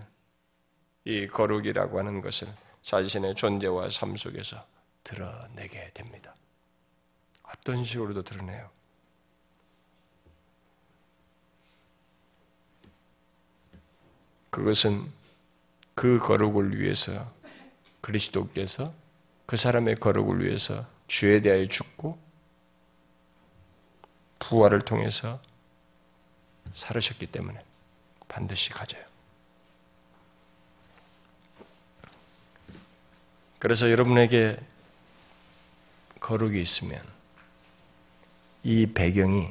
[1.04, 2.48] 이 거룩이라고 하는 것을
[2.84, 4.64] 자신의 존재와 삶 속에서
[5.04, 6.36] 드러내게 됩니다.
[7.42, 8.70] 어떤 식으로도 드러내요.
[14.52, 15.12] 그것은
[15.96, 17.28] 그 거룩을 위해서
[18.02, 18.94] 그리스도께서
[19.48, 22.20] 그 사람의 거룩을 위해서 죄에 대하여 죽고
[24.38, 25.42] 부활을 통해서
[26.74, 27.67] 살으셨기 때문에
[28.28, 29.04] 반드시 가져요.
[33.60, 34.58] 그래서 여러분에게
[36.20, 37.02] 거룩이 있으면
[38.64, 39.50] 이 배경이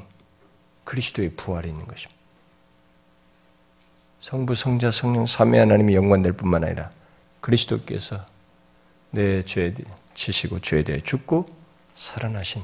[0.84, 2.16] 그리스도의 부활이 있는 것입니다.
[4.20, 6.90] 성부, 성자, 성령, 삼위 하나님이 연관될 뿐만 아니라
[7.40, 8.24] 그리스도께서
[9.10, 9.74] 내 죄에
[10.14, 11.46] 지시고 죄에 대해 죽고
[11.94, 12.62] 살아나신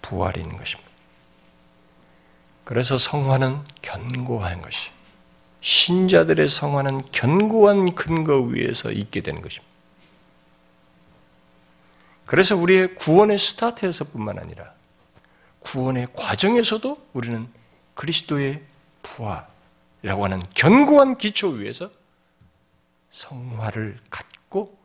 [0.00, 0.90] 부활이 있는 것입니다.
[2.64, 4.90] 그래서 성화는 견고한 것이
[5.62, 9.72] 신자들의 성화는 견고한 근거 위에서 있게 되는 것입니다.
[12.26, 14.72] 그래서 우리의 구원의 스타트에서뿐만 아니라
[15.60, 17.46] 구원의 과정에서도 우리는
[17.94, 18.62] 그리스도의
[19.02, 21.90] 부활이라고 하는 견고한 기초 위에서
[23.10, 24.76] 성화를 갖고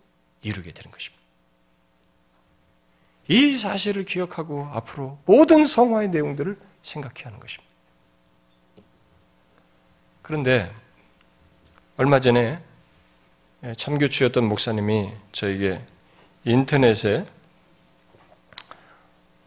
[0.43, 1.23] 이루게 되는 것입니다.
[3.29, 7.66] 이 사실을 기억하고 앞으로 모든 성화의 내용들을 생각해야 하는 것입니다.
[10.27, 10.69] 그런데
[11.95, 12.59] 얼마 전에
[13.77, 15.81] 참교추였던 목사님이 저에게
[16.43, 17.25] 인터넷에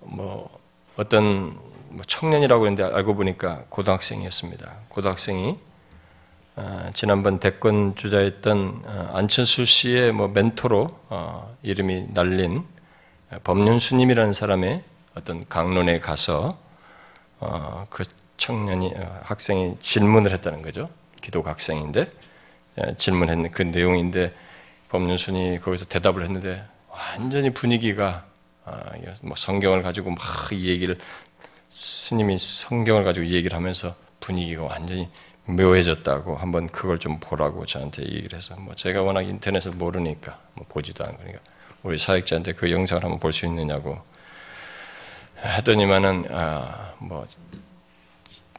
[0.01, 0.49] 뭐
[0.97, 1.59] 어떤
[1.91, 4.72] 뭐 청년이라고 했는데 알고 보니까 고등학생이었습니다.
[4.89, 5.59] 고등학생이
[6.57, 12.64] 어, 지난번 대권 주자였던 어, 안철수 씨의 뭐 멘토로 어, 이름이 날린
[13.45, 14.83] 법륜스님이라는 사람의
[15.14, 16.57] 어떤 강론에 가서
[17.91, 18.05] 그
[18.41, 20.88] 청년이 학생이 질문을 했다는 거죠.
[21.20, 22.11] 기독 학생인데
[22.97, 24.32] 질문했는 그 내용인데
[24.88, 28.24] 법륜순이 거기서 대답을 했는데 완전히 분위기가
[29.22, 30.99] 뭐 성경을 가지고 막이 얘기를
[31.68, 35.09] 스님이 성경을 가지고 이 얘기를 하면서 분위기가 완전히
[35.45, 41.05] 묘해졌다고 한번 그걸 좀 보라고 저한테 얘기를 해서 뭐 제가 워낙 인터넷을 모르니까 뭐 보지도
[41.05, 41.43] 않고 그러니까
[41.82, 43.99] 우리 사역자한테 그 영상을 한번 볼 수 있느냐고
[45.36, 47.26] 하더니만은 아 뭐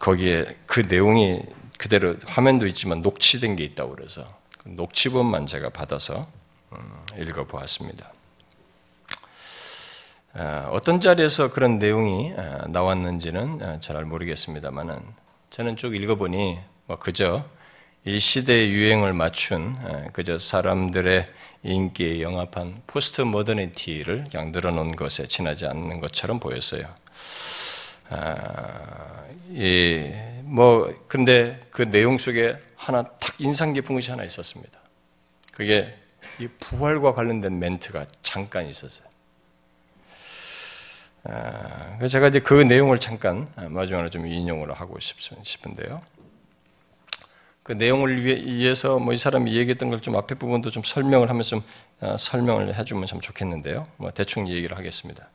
[0.01, 1.41] 거기에 그 내용이
[1.77, 4.27] 그대로 화면도 있지만 녹취된 게 있다고 그래서
[4.57, 6.27] 그 녹취본만 제가 받아서
[6.73, 8.11] 음, 읽어보았습니다.
[10.69, 12.31] 어떤 자리에서 그런 내용이
[12.69, 14.99] 나왔는지는 잘 모르겠습니다만은
[15.49, 17.43] 저는 쭉 읽어보니 뭐 그저
[18.05, 19.75] 이 시대의 유행을 맞춘
[20.13, 21.27] 그저 사람들의
[21.63, 26.85] 인기에 영합한 포스트 모더니티를 그냥 늘어놓은 것에 지나지 않는 것처럼 보였어요.
[28.11, 29.23] 아,
[29.55, 34.79] 예, 뭐 근데 그 내용 속에 하나 탁 인상 깊은 것이 하나 있었습니다.
[35.53, 35.97] 그게
[36.39, 39.07] 이 부활과 관련된 멘트가 잠깐 있었어요.
[41.23, 46.01] 아, 제가 이제 그 내용을 잠깐 마지막으로 좀 인용을 하고 싶은데요.
[47.63, 51.63] 그 내용을 위해서 뭐 이 사람이 얘기했던 걸 좀 앞에 부분도 좀 설명을 하면서 좀
[52.01, 53.87] 아, 설명을 해주면 참 좋겠는데요.
[53.97, 55.29] 뭐 대충 얘기를 하겠습니다.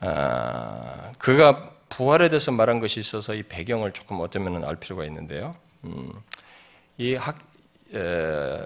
[0.00, 5.54] 아, 그가 부활에 대해서 말한 것이 있어서 이 배경을 조금 어쩌면 알 필요가 있는데요.
[5.84, 6.12] 음,
[6.98, 7.38] 이 학,
[7.94, 8.58] 에,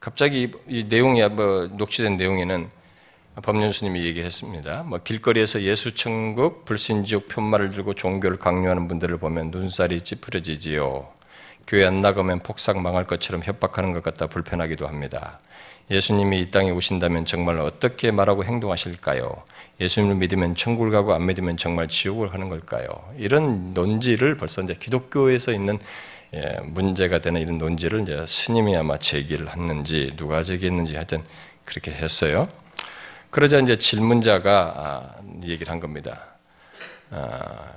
[0.00, 2.70] 갑자기 이 내용이 뭐 녹취된 내용에는
[3.42, 4.84] 법륜스님이 얘기했습니다.
[4.84, 11.08] 뭐 길거리에서 예수 천국 불신 지옥 편말을 들고 종교를 강요하는 분들을 보면 눈살이 찌푸려지지요.
[11.66, 15.40] 교회 안 나가면 폭삭 망할 것처럼 협박하는 것 같다 불편하기도 합니다.
[15.90, 19.42] 예수님이 이 땅에 오신다면 정말 어떻게 말하고 행동하실까요?
[19.80, 22.86] 예수님을 믿으면 천국을 가고 안 믿으면 정말 지옥을 가는 걸까요?
[23.16, 25.78] 이런 논지를 벌써 이제 기독교에서 있는
[26.34, 31.22] 예, 문제가 되는 이런 논지를 이제 스님이 아마 제기를 했는지 누가 제기했는지 하여튼
[31.64, 32.46] 그렇게 했어요.
[33.30, 36.36] 그러자 이제 질문자가 아, 얘기를 한 겁니다.
[37.10, 37.72] 아,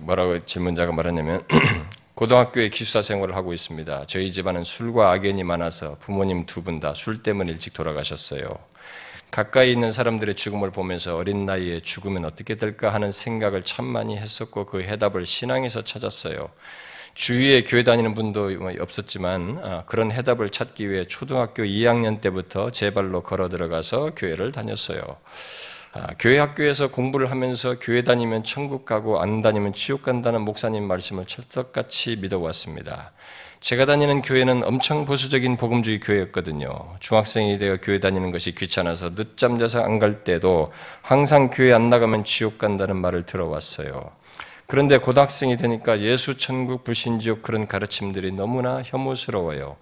[0.00, 1.42] 뭐라고 질문자가 말하냐면
[2.16, 4.04] 고등학교에 기숙사 생활을 하고 있습니다.
[4.06, 8.42] 저희 집안은 술과 악연이 많아서 부모님 두 분 다 술 때문에 일찍 돌아가셨어요.
[9.30, 14.64] 가까이 있는 사람들의 죽음을 보면서 어린 나이에 죽으면 어떻게 될까 하는 생각을 참 많이 했었고
[14.66, 16.48] 그 해답을 신앙에서 찾았어요.
[17.14, 18.50] 주위에 교회 다니는 분도
[18.80, 25.02] 없었지만 아, 그런 해답을 찾기 위해 초등학교 2학년 때부터 제 발로 걸어 들어가서 교회를 다녔어요.
[25.98, 31.24] 아, 교회 학교에서 공부를 하면서 교회 다니면 천국 가고 안 다니면 지옥 간다는 목사님 말씀을
[31.26, 33.12] 철석같이 믿어왔습니다.
[33.60, 36.96] 제가 다니는 교회는 엄청 보수적인 복음주의 교회였거든요.
[37.00, 40.70] 중학생이 되어 교회 다니는 것이 귀찮아서 늦잠 자서 안 갈 때도
[41.00, 44.10] 항상 교회 안 나가면 지옥 간다는 말을 들어왔어요.
[44.66, 49.76] 그런데 고등학생이 되니까 예수 천국 불신 지옥 그런 가르침들이 너무나 혐오스러워요.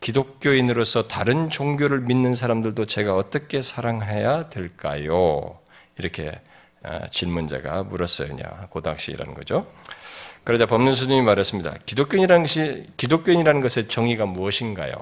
[0.00, 5.58] 기독교인으로서 다른 종교를 믿는 사람들도 제가 어떻게 사랑해야 될까요?
[5.98, 6.40] 이렇게
[6.82, 8.36] 아, 질문자가 물었어요.
[8.70, 9.62] 고등학생이라는 거죠.
[10.44, 11.74] 그러자 법륜스님이 말했습니다.
[11.84, 14.92] 기독교인이라는 것이 기독교인이라는 것의 정의가 무엇인가요?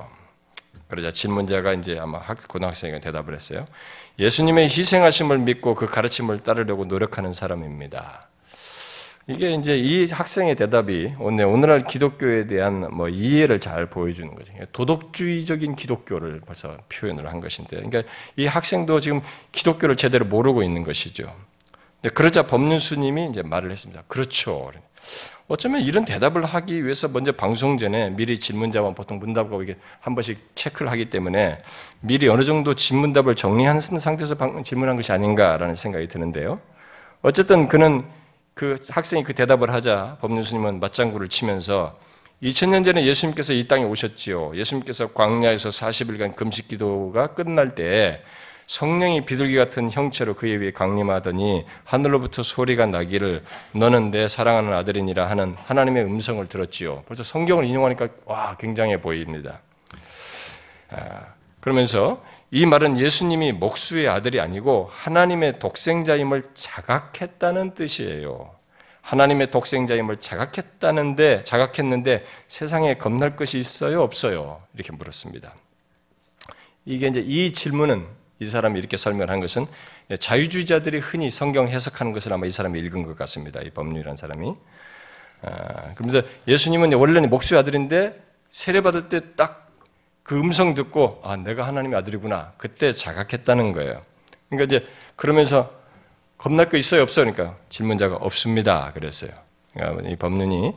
[0.88, 3.66] 그러자 질문자가 이제 아마 고등학생이 대답을 했어요.
[4.18, 8.27] 예수님의 희생하심을 믿고 그 가르침을 따르려고 노력하는 사람입니다.
[9.30, 14.54] 이게 이제 이 학생의 대답이 오늘 오늘날 기독교에 대한 뭐 이해를 잘 보여주는 거죠.
[14.72, 18.02] 도덕주의적인 기독교를 벌써 표현을 한 것인데, 그러니까
[18.36, 19.20] 이 학생도 지금
[19.52, 21.30] 기독교를 제대로 모르고 있는 것이죠.
[22.14, 24.02] 그러자 법륜수님이 이제 말을 했습니다.
[24.08, 24.72] 그렇죠.
[25.46, 30.38] 어쩌면 이런 대답을 하기 위해서 먼저 방송 전에 미리 질문자와 보통 문답하고 이게 한 번씩
[30.54, 31.58] 체크를 하기 때문에
[32.00, 36.56] 미리 어느 정도 질문답을 정리한 상태에서 질문한 것이 아닌가라는 생각이 드는데요.
[37.20, 38.04] 어쨌든 그는
[38.58, 41.96] 그 학생이 그 대답을 하자 법륜스님은 맞장구를 치면서
[42.42, 44.56] 2000년 전에 예수님께서 이 땅에 오셨지요.
[44.56, 48.20] 예수님께서 광야에서 40일간 금식 기도가 끝날 때
[48.66, 53.44] 성령이 비둘기 같은 형체로 그에 위해 강림하더니 하늘로부터 소리가 나기를
[53.74, 57.04] 너는 내 사랑하는 아들이니라 하는 하나님의 음성을 들었지요.
[57.06, 59.60] 벌써 성경을 인용하니까 와 굉장해 보입니다.
[60.90, 61.26] 아,
[61.60, 68.54] 그러면서 이 말은 예수님이 목수의 아들이 아니고 하나님의 독생자임을 자각했다는 뜻이에요.
[69.02, 74.58] 하나님의 독생자임을 자각했다는데 자각했는데 세상에 겁날 것이 있어요, 없어요?
[74.74, 75.54] 이렇게 물었습니다.
[76.86, 78.06] 이게 이제 이 질문은
[78.40, 79.66] 이 사람이 이렇게 설명한 것은
[80.18, 83.60] 자유주의자들이 흔히 성경 해석하는 것을 아마 이 사람이 읽은 것 같습니다.
[83.60, 84.54] 이 법률이라는 사람이.
[85.42, 89.67] 아, 그러면서 예수님은 원래는 목수의 아들인데 세례받을 때 딱
[90.28, 94.02] 그 음성 듣고 아 내가 하나님의 아들이구나 그때 자각했다는 거예요.
[94.50, 95.72] 그러니까 이제 그러면서
[96.36, 97.32] 겁날 거 있어요 없어요?
[97.32, 98.92] 그러니까 질문자가 없습니다.
[98.92, 99.30] 그랬어요.
[99.72, 100.74] 그러니까 이 법륜이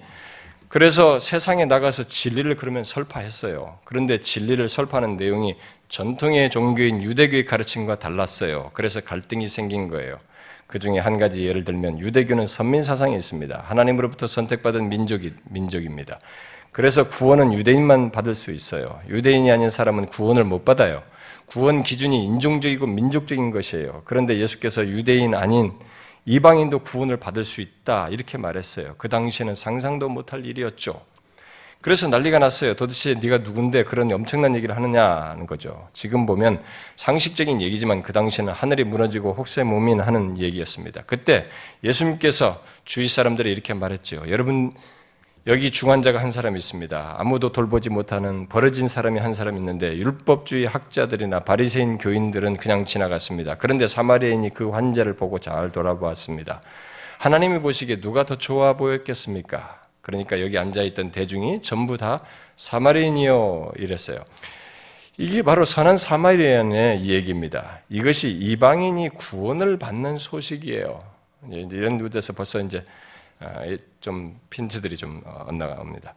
[0.70, 3.80] 그래서 세상에 나가서 진리를 그러면 설파했어요.
[3.84, 5.58] 그런데 진리를 설파하는 내용이
[5.89, 8.72] 전통의 종교인 유대교의 가르침과 달랐어요.
[8.72, 10.18] 그래서 갈등이 생긴 거예요.
[10.66, 13.66] 그 중에 한 가지 예를 들면 유대교는 선민 사상이 있습니다.
[13.66, 16.22] 하나님으로부터 선택받은 민족이, 민족입니다.
[16.72, 18.99] 그래서 구원은 유대인만 받을 수 있어요.
[19.09, 21.03] 유대인이 아닌 사람은 구원을 못 받아요.
[21.45, 24.03] 구원 기준이 인종적이고 민족적인 것이에요.
[24.05, 25.74] 그런데 예수께서 유대인 아닌
[26.26, 28.95] 이방인도 구원을 받을 수 있다 이렇게 말했어요.
[28.97, 31.01] 그 당시에는 상상도 못할 일이었죠.
[31.82, 32.76] 그래서 난리가 났어요.
[32.76, 35.89] 도대체 네가 누군데 그런 엄청난 얘기를 하느냐는 거죠.
[35.93, 36.61] 지금 보면
[36.95, 41.01] 상식적인 얘기지만 그 당시에는 하늘이 무너지고 혹세 무민 하는 얘기였습니다.
[41.07, 41.47] 그때
[41.84, 44.24] 예수님께서 주위 사람들이 이렇게 말했죠.
[44.30, 44.74] 여러분
[45.48, 47.16] 여기 중환자가 한 사람 있습니다.
[47.18, 53.56] 아무도 돌보지 못하는 버려진 사람이 한 사람 있는데 율법주의 학자들이나 바리새인 교인들은 그냥 지나갔습니다.
[53.56, 56.62] 그런데 사마리아인이 그 환자를 보고 잘 돌아보았습니다.
[57.18, 59.82] 하나님이 보시기에 누가 더 좋아 보였겠습니까?
[60.02, 62.22] 그러니까 여기 앉아 있던 대중이 전부 다
[62.58, 64.20] 사마리아인이요 이랬어요.
[65.18, 67.80] 이게 바로 선한 사마리아인의 얘기입니다.
[67.89, 71.02] 이것이 이방인이 구원을 받는 소식이에요.
[71.50, 72.84] 이런 데서 벌써 이제 아,
[74.00, 76.14] 좀 핀트들이 좀 엇나갑니다.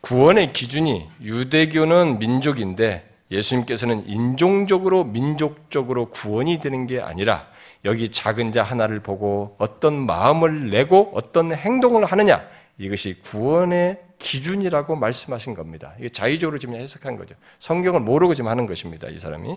[0.00, 7.48] 구원의 기준이 유대교는 민족인데 예수님께서는 인종적으로 민족적으로 구원이 되는 게 아니라
[7.84, 12.42] 여기 작은 자 하나를 보고 어떤 마음을 내고 어떤 행동을 하느냐
[12.78, 15.94] 이것이 구원의 기준이라고 말씀하신 겁니다.
[15.98, 17.34] 이게 자의적으로 지금 해석한 거죠.
[17.58, 19.08] 성경을 모르고 지금 하는 것입니다.
[19.08, 19.56] 이 사람이.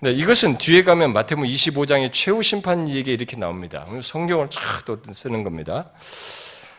[0.00, 3.84] 네, 이것은 뒤에 가면 마태복음 25장의 최후 심판 얘기 이렇게 나옵니다.
[4.00, 5.86] 성경을 쫙또 쓰는 겁니다.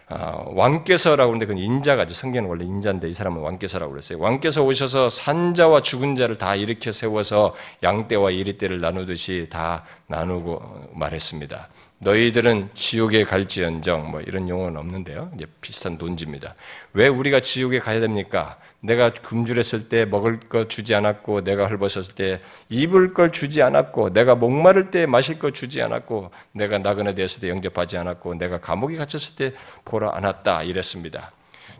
[0.07, 2.13] 아, 왕께서라고 하는데 그건 인자가죠.
[2.13, 4.20] 성경은 원래 인자인데 이 사람은 왕께서라고 그랬어요.
[4.20, 11.67] 왕께서 오셔서 산자와 죽은 자를 다 이렇게 세워서 양떼와 이리떼를 나누듯이 다 나누고 말했습니다.
[11.99, 15.30] 너희들은 지옥에 갈지언정 뭐 이런 용어는 없는데요.
[15.36, 16.55] 이제 비슷한 논지입니다.
[16.93, 18.55] 왜 우리가 지옥에 가야 됩니까?
[18.82, 24.36] 내가 금줄했을 때 먹을 것 주지 않았고, 내가 헐벗었을 때 입을 걸 주지 않았고, 내가
[24.36, 29.36] 목마를 때 마실 것 주지 않았고, 내가 나그네 되었을 때 영접하지 않았고, 내가 감옥에 갇혔을
[29.36, 29.53] 때
[29.84, 31.32] 보러 안았다 이랬습니다.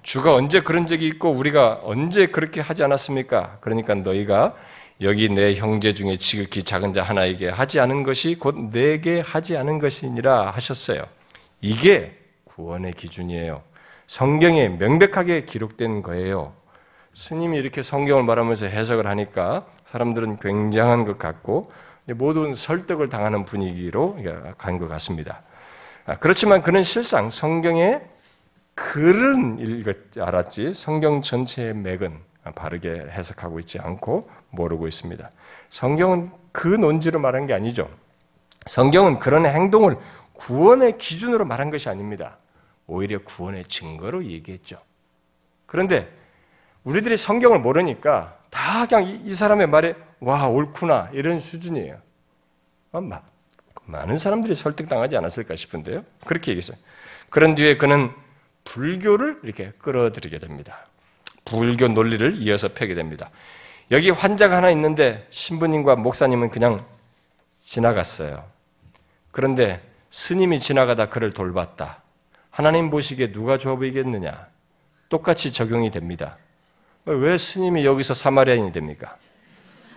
[0.02, 3.58] 주가 언제 그런 적이 있고 우리가 언제 그렇게 하지 않았습니까?
[3.62, 4.56] 그러니까 너희가
[5.02, 9.80] 여기 내 형제 중에 지극히 작은 자 하나에게 하지 않은 것이 곧 내게 하지 않은
[9.80, 11.04] 것이니라 하셨어요.
[11.62, 13.62] 이게 구원의 기준이에요.
[14.08, 16.54] 성경에 명백하게 기록된 거예요.
[17.20, 21.64] 스님이 이렇게 성경을 말하면서 해석을 하니까 사람들은 굉장한 것 같고
[22.16, 24.18] 모든 설득을 당하는 분위기로
[24.58, 25.42] 간 것 같습니다.
[26.06, 28.02] 아, 그렇지만 그는 실상 성경의
[28.74, 29.84] 글은
[30.18, 32.18] 알았지 성경 전체의 맥은
[32.56, 35.30] 바르게 해석하고 있지 않고 모르고 있습니다.
[35.68, 37.90] 성경은 그 논지로 말한 게 아니죠.
[38.66, 39.98] 성경은 그런 행동을
[40.36, 42.38] 구원의 기준으로 말한 것이 아닙니다.
[42.88, 44.78] 오히려 구원의 증거로 얘기했죠.
[45.66, 46.18] 그런데
[46.90, 51.96] 우리들이 성경을 모르니까 다 그냥 이, 사람의 말에 와 옳구나 이런 수준이에요.
[52.94, 53.22] 아,
[53.86, 56.04] 많은 사람들이 설득당하지 않았을까 싶은데요.
[56.26, 56.78] 그렇게 얘기했어요.
[57.30, 58.10] 그런 뒤에 그는
[58.64, 60.88] 불교를 이렇게 끌어들이게 됩니다.
[61.46, 63.30] 불교 논리를 이어서 펴게 됩니다.
[63.92, 66.84] 여기 환자가 하나 있는데 신부님과 목사님은 그냥
[67.60, 68.46] 지나갔어요.
[69.32, 69.80] 그런데
[70.10, 72.02] 스님이 지나가다 그를 돌봤다.
[72.50, 74.48] 하나님 보시기에 누가 좋아 보이겠느냐?
[75.08, 76.38] 똑같이 적용이 됩니다.
[77.14, 79.16] 왜 스님이 여기서 사마리아인이 됩니까?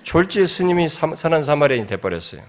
[0.02, 2.42] 졸지에 스님이 선한 사마리아인이 돼버렸어요.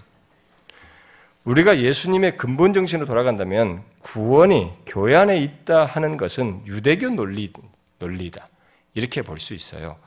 [1.44, 7.52] 우리가 예수님의 근본 정신으로 돌아간다면 구원이 교회 안에 있다 하는 것은 유대교 논리,
[8.00, 8.48] 논리다.
[8.94, 9.98] 이렇게 볼 수 있어요.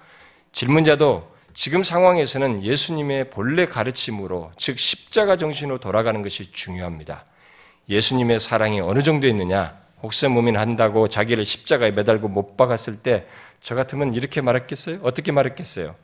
[0.52, 7.24] 질문자도 지금 상황에서는 예수님의 본래 가르침으로, 즉, 십자가 정신으로 돌아가는 것이 중요합니다.
[7.88, 9.78] 예수님의 사랑이 어느 정도 있느냐?
[10.02, 13.26] 혹세무민 한다고 자기를 십자가에 매달고 못 박았을 때
[13.66, 15.00] 저 같으면 이렇게 말했겠어요?
[15.02, 15.96] 어떻게 말했겠어요?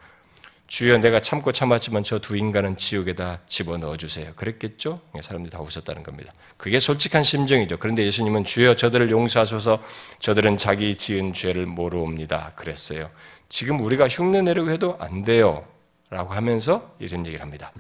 [0.67, 4.33] 주여 내가 참고 참았지만 저 두 인간은 지옥에다 집어넣어 주세요.
[4.35, 4.99] 그랬겠죠?
[5.21, 6.33] 사람들이 다 웃었다는 겁니다.
[6.57, 7.77] 그게 솔직한 심정이죠.
[7.79, 9.81] 그런데 예수님은 주여 저들을 용서하소서
[10.19, 12.51] 저들은 자기 지은 죄를 모르옵니다.
[12.57, 13.09] 그랬어요.
[13.49, 15.63] 지금 우리가 흉내 내려고 해도 안 돼요.
[16.11, 17.71] 라고 하면서 이런 얘기를 합니다.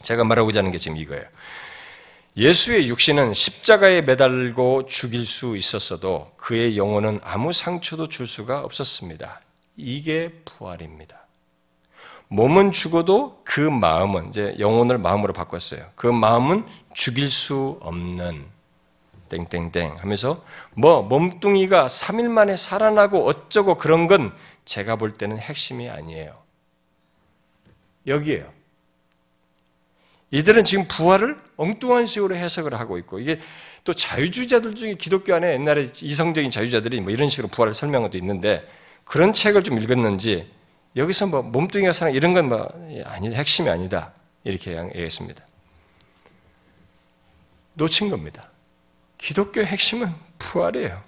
[0.00, 1.24] 제가 말하고자 하는 게 지금 이거예요.
[2.36, 9.42] 예수의 육신은 십자가에 매달고 죽일 수 있었어도 그의 영혼은 아무 상처도 줄 수가 없었습니다.
[9.76, 11.26] 이게 부활입니다.
[12.28, 15.84] 몸은 죽어도 그 마음은 이제 영혼을 마음으로 바꿨어요.
[15.94, 16.64] 그 마음은
[16.94, 18.46] 죽일 수 없는
[19.28, 20.42] 땡땡땡 하면서
[20.74, 26.34] 뭐 몸뚱이가 3일 만에 살아나고 어쩌고 그런 건 제가 볼 때는 핵심이 아니에요.
[28.06, 28.50] 여기에요.
[30.32, 33.38] 이들은 지금 부활을 엉뚱한 식으로 해석을 하고 있고 이게
[33.84, 38.66] 또 자유주의자들 중에 기독교 안에 옛날에 이성적인 자유자들이 뭐 이런 식으로 부활을 설명한 것도 있는데
[39.04, 40.48] 그런 책을 좀 읽었는지
[40.96, 42.68] 여기서 뭐 몸뚱이가 사는 이런 건 뭐
[43.04, 45.44] 아니 핵심이 아니다 이렇게 얘기했습니다.
[47.74, 48.50] 놓친 겁니다.
[49.18, 51.00] 기독교 핵심은 부활이에요.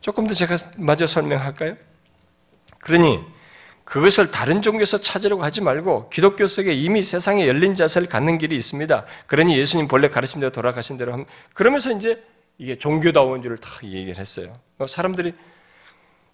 [0.00, 1.76] 조금 더 제가 마저 설명할까요?
[2.78, 3.20] 그러니
[3.90, 9.04] 그것을 다른 종교에서 찾으려고 하지 말고 기독교 속에 이미 세상에 열린 자세를 갖는 길이 있습니다.
[9.26, 12.22] 그러니 예수님 본래 가르친 대로 돌아가신 대로 그러면서 이제
[12.56, 14.56] 이게 종교다운 줄을 다 얘기를 했어요.
[14.76, 15.34] 뭐 사람들이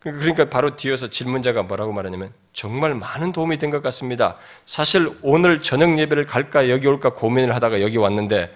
[0.00, 4.36] 그러니까 바로 뒤에서 질문자가 뭐라고 말하냐면 정말 많은 도움이 된 것 같습니다.
[4.66, 8.50] 사실 오늘 저녁 예배를 갈까 여기 올까 고민을 하다가 여기 왔는데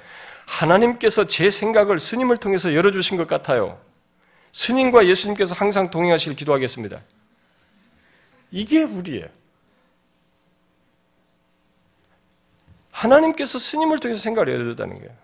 [0.44, 3.78] 하나님께서 제 생각을 스님을 통해서 열어주신 것 같아요.
[4.52, 7.00] 스님과 예수님께서 항상 동행하시길 기도하겠습니다.
[8.50, 9.26] 이게 우리예요.
[12.92, 15.14] 하나님께서 스님을 통해서 생각을 열어줬다는 거예요.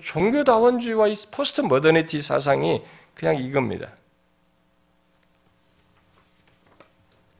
[0.00, 2.82] 종교다원주의와 이 포스트 모더니티 사상이
[3.14, 3.90] 그냥 이겁니다.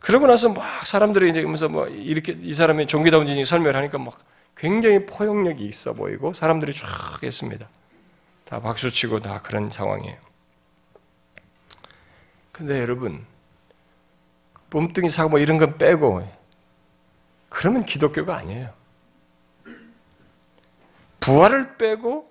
[0.00, 4.16] 그러고 나서 막 사람들이 이제 그러면서 뭐 이렇게 이 사람이 종교다원주의 설명을 하니까 막
[4.56, 7.68] 굉장히 포용력이 있어 보이고 사람들이 쫙 했습니다.
[8.46, 10.16] 다 박수치고 다 그런 상황이에요.
[12.50, 13.24] 근데 여러분,
[14.70, 16.26] 몸뚱이 사고 뭐 이런 건 빼고,
[17.48, 18.72] 그러면 기독교가 아니에요.
[21.20, 22.26] 부활을 빼고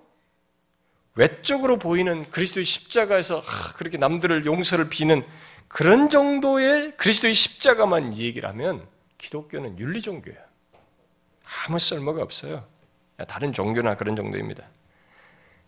[1.14, 3.42] 외적으로 보이는 그리스도의 십자가에서
[3.76, 5.26] 그렇게 남들을 용서를 비는
[5.66, 8.86] 그런 정도의 그리스도의 십자가만 얘기를 하면
[9.18, 10.38] 기독교는 윤리 종교예요.
[11.66, 12.64] 아무 쓸모가 없어요.
[13.26, 14.64] 다른 종교나 그런 정도입니다.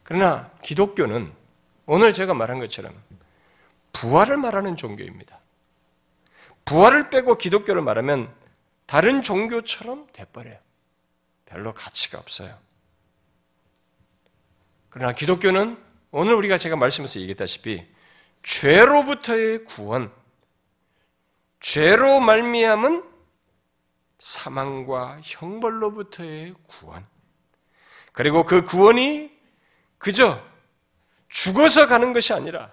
[0.04, 1.32] 그러나 기독교는
[1.86, 2.94] 오늘 제가 말한 것처럼
[3.92, 5.39] 부활을 말하는 종교입니다.
[6.70, 8.32] 부활을 빼고 기독교를 말하면
[8.86, 10.56] 다른 종교처럼 돼버려요.
[11.44, 12.56] 별로 가치가 없어요.
[14.88, 15.76] 그러나 기독교는
[16.12, 17.82] 오늘 우리가 제가 말씀에서 얘기했다시피
[18.44, 20.12] 죄로부터의 구원,
[21.58, 23.02] 죄로 말미암은
[24.20, 27.04] 사망과 형벌로부터의 구원,
[28.12, 29.36] 그리고 그 구원이
[29.98, 30.40] 그저
[31.28, 32.70] 죽어서 가는 것이 아니라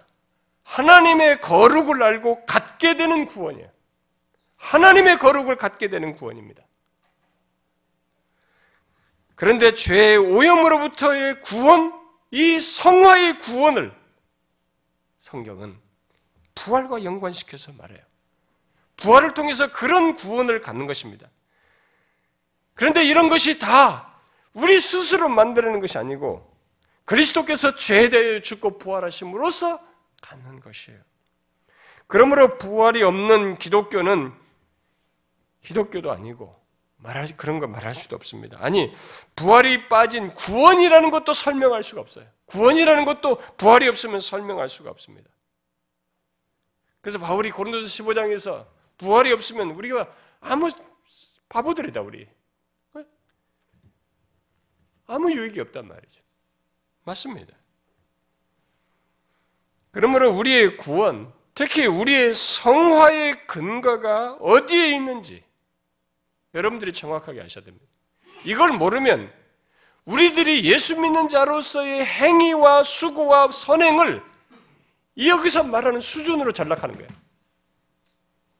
[0.65, 3.76] 하나님의 거룩을 알고 갖게 되는 구원이에요.
[4.57, 6.63] 하나님의 거룩을 갖게 되는 구원입니다.
[9.35, 11.93] 그런데 죄의 오염으로부터의 구원,
[12.31, 13.95] 이 성화의 구원을
[15.19, 15.77] 성경은
[16.55, 17.99] 부활과 연관시켜서 말해요.
[18.97, 21.29] 부활을 통해서 그런 구원을 갖는 것입니다.
[22.73, 24.19] 그런데 이런 것이 다
[24.53, 26.49] 우리 스스로 만들어내는 것이 아니고
[27.05, 29.79] 그리스도께서 죄에 대해 죽고 부활하심으로써
[30.21, 30.99] 갖는 것이에요.
[32.07, 34.33] 그러므로 부활이 없는 기독교는
[35.67, 36.57] 기독교도 아니고
[36.95, 38.57] 말할 그런 거 말할 수도 없습니다.
[38.61, 38.95] 아니
[39.35, 42.25] 부활이 빠진 구원이라는 것도 설명할 수가 없어요.
[42.45, 45.29] 구원이라는 것도 부활이 없으면 설명할 수가 없습니다.
[47.01, 48.65] 그래서 바울이 고린도서 15장에서
[48.97, 50.09] 부활이 없으면 우리가
[50.39, 50.69] 아무
[51.49, 52.27] 바보들이다 우리.
[55.05, 56.21] 아무 유익이 없단 말이죠.
[57.03, 57.53] 맞습니다.
[59.91, 65.46] 그러므로 우리의 구원, 특히 우리의 성화의 근거가 어디에 있는지
[66.53, 67.85] 여러분들이 정확하게 아셔야 됩니다.
[68.43, 69.31] 이걸 모르면
[70.05, 74.23] 우리들이 예수 믿는 자로서의 행위와 수고와 선행을
[75.17, 77.09] 여기서 말하는 수준으로 전락하는 거예요.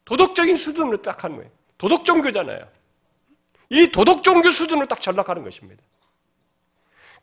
[0.05, 1.51] 도덕적인 수준으로 딱 하는 거예요.
[1.77, 2.67] 도덕 종교잖아요.
[3.69, 5.81] 이 도덕 종교 수준으로 딱 전락하는 것입니다.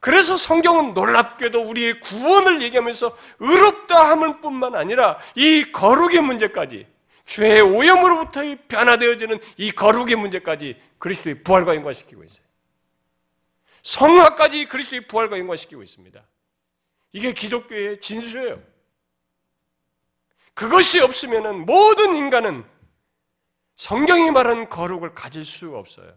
[0.00, 6.86] 그래서 성경은 놀랍게도 우리의 구원을 얘기하면서 의롭다 함을 뿐만 아니라 이 거룩의 문제까지
[7.24, 12.46] 죄의 오염으로부터 변화되어지는 이 거룩의 문제까지 그리스도의 부활과 연관시키고 있어요.
[13.82, 16.22] 성화까지 그리스도의 부활과 연관시키고 있습니다.
[17.12, 18.62] 이게 기독교의 진수예요.
[20.54, 22.64] 그것이 없으면 모든 인간은
[23.76, 26.16] 성경이 말하는 거룩을 가질 수가 없어요.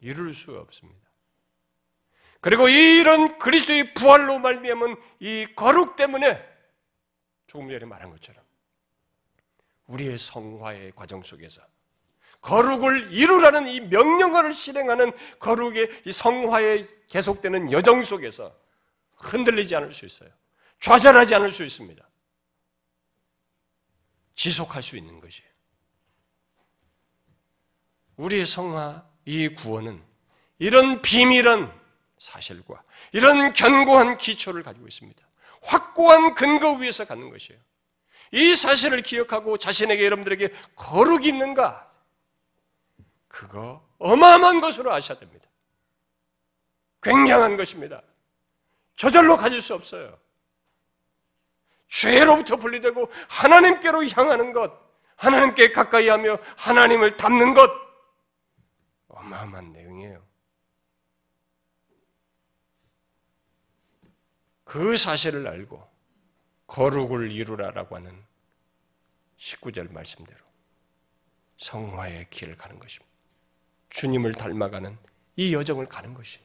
[0.00, 1.00] 이룰 수가 없습니다.
[2.40, 6.44] 그리고 이런 그리스도의 부활로 말미암은 이 거룩 때문에
[7.46, 8.43] 조금 전에 말한 것처럼
[9.86, 11.62] 우리의 성화의 과정 속에서
[12.40, 18.54] 거룩을 이루라는 이 명령어를 실행하는 거룩의 이 성화에 계속되는 여정 속에서
[19.16, 20.28] 흔들리지 않을 수 있어요.
[20.80, 22.06] 좌절하지 않을 수 있습니다.
[24.34, 25.48] 지속할 수 있는 것이에요.
[28.16, 30.02] 우리의 성화, 이 구원은
[30.58, 31.72] 이런 비밀한
[32.18, 32.82] 사실과
[33.12, 35.26] 이런 견고한 기초를 가지고 있습니다.
[35.62, 37.60] 확고한 근거 위에서 갖는 것이에요.
[38.32, 41.90] 이 사실을 기억하고 자신에게 여러분들에게 거룩이 있는가?
[43.28, 45.48] 그거 어마어마한 것으로 아셔야 됩니다.
[47.02, 48.02] 굉장한 것입니다.
[48.96, 50.18] 저절로 가질 수 없어요.
[51.88, 54.72] 죄로부터 분리되고 하나님께로 향하는 것,
[55.16, 57.70] 하나님께 가까이 하며 하나님을 닮는 것,
[59.08, 60.24] 어마어마한 내용이에요.
[64.64, 65.93] 그 사실을 알고
[66.74, 68.20] 거룩을 이루라라고 하는
[69.38, 70.38] 19절 말씀대로
[71.58, 73.14] 성화의 길을 가는 것입니다.
[73.90, 74.98] 주님을 닮아가는
[75.36, 76.40] 이 여정을 가는 것이.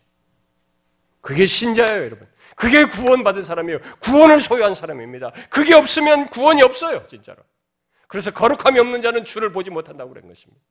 [1.22, 2.32] 그게 신자예요, 여러분.
[2.56, 3.80] 그게 구원받은 사람이에요.
[4.02, 5.32] 구원을 소유한 사람입니다.
[5.50, 7.44] 그게 없으면 구원이 없어요, 진짜로.
[8.08, 10.62] 그래서 거룩함이 없는 자는 주를 보지 못한다고 그런 것입니다.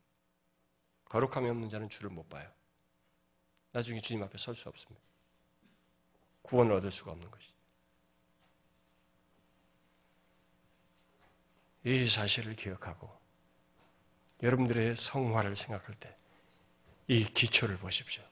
[1.09, 2.49] 거룩함이 없는 자는 주를 못 봐요.
[3.73, 5.05] 나중에 주님 앞에 설 수 없습니다.
[6.43, 7.58] 구원을 얻을 수가 없는 것이죠.
[11.89, 13.09] 이 사실을 기억하고
[14.41, 16.19] 여러분들의 성화를 생각할 때
[17.09, 18.23] 이 기초를 보십시오.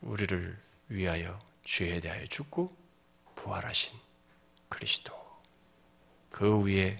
[0.00, 2.76] 우리를 위하여 죄에 대하여 죽고
[3.36, 3.96] 부활하신
[4.68, 5.14] 그리스도.
[6.30, 6.98] 그 위에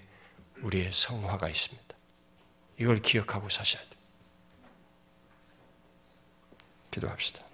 [0.61, 1.97] 우리의 성화가 있습니다.
[2.79, 4.01] 이걸 기억하고 사셔야 돼요.
[6.91, 7.46] 기도합시다.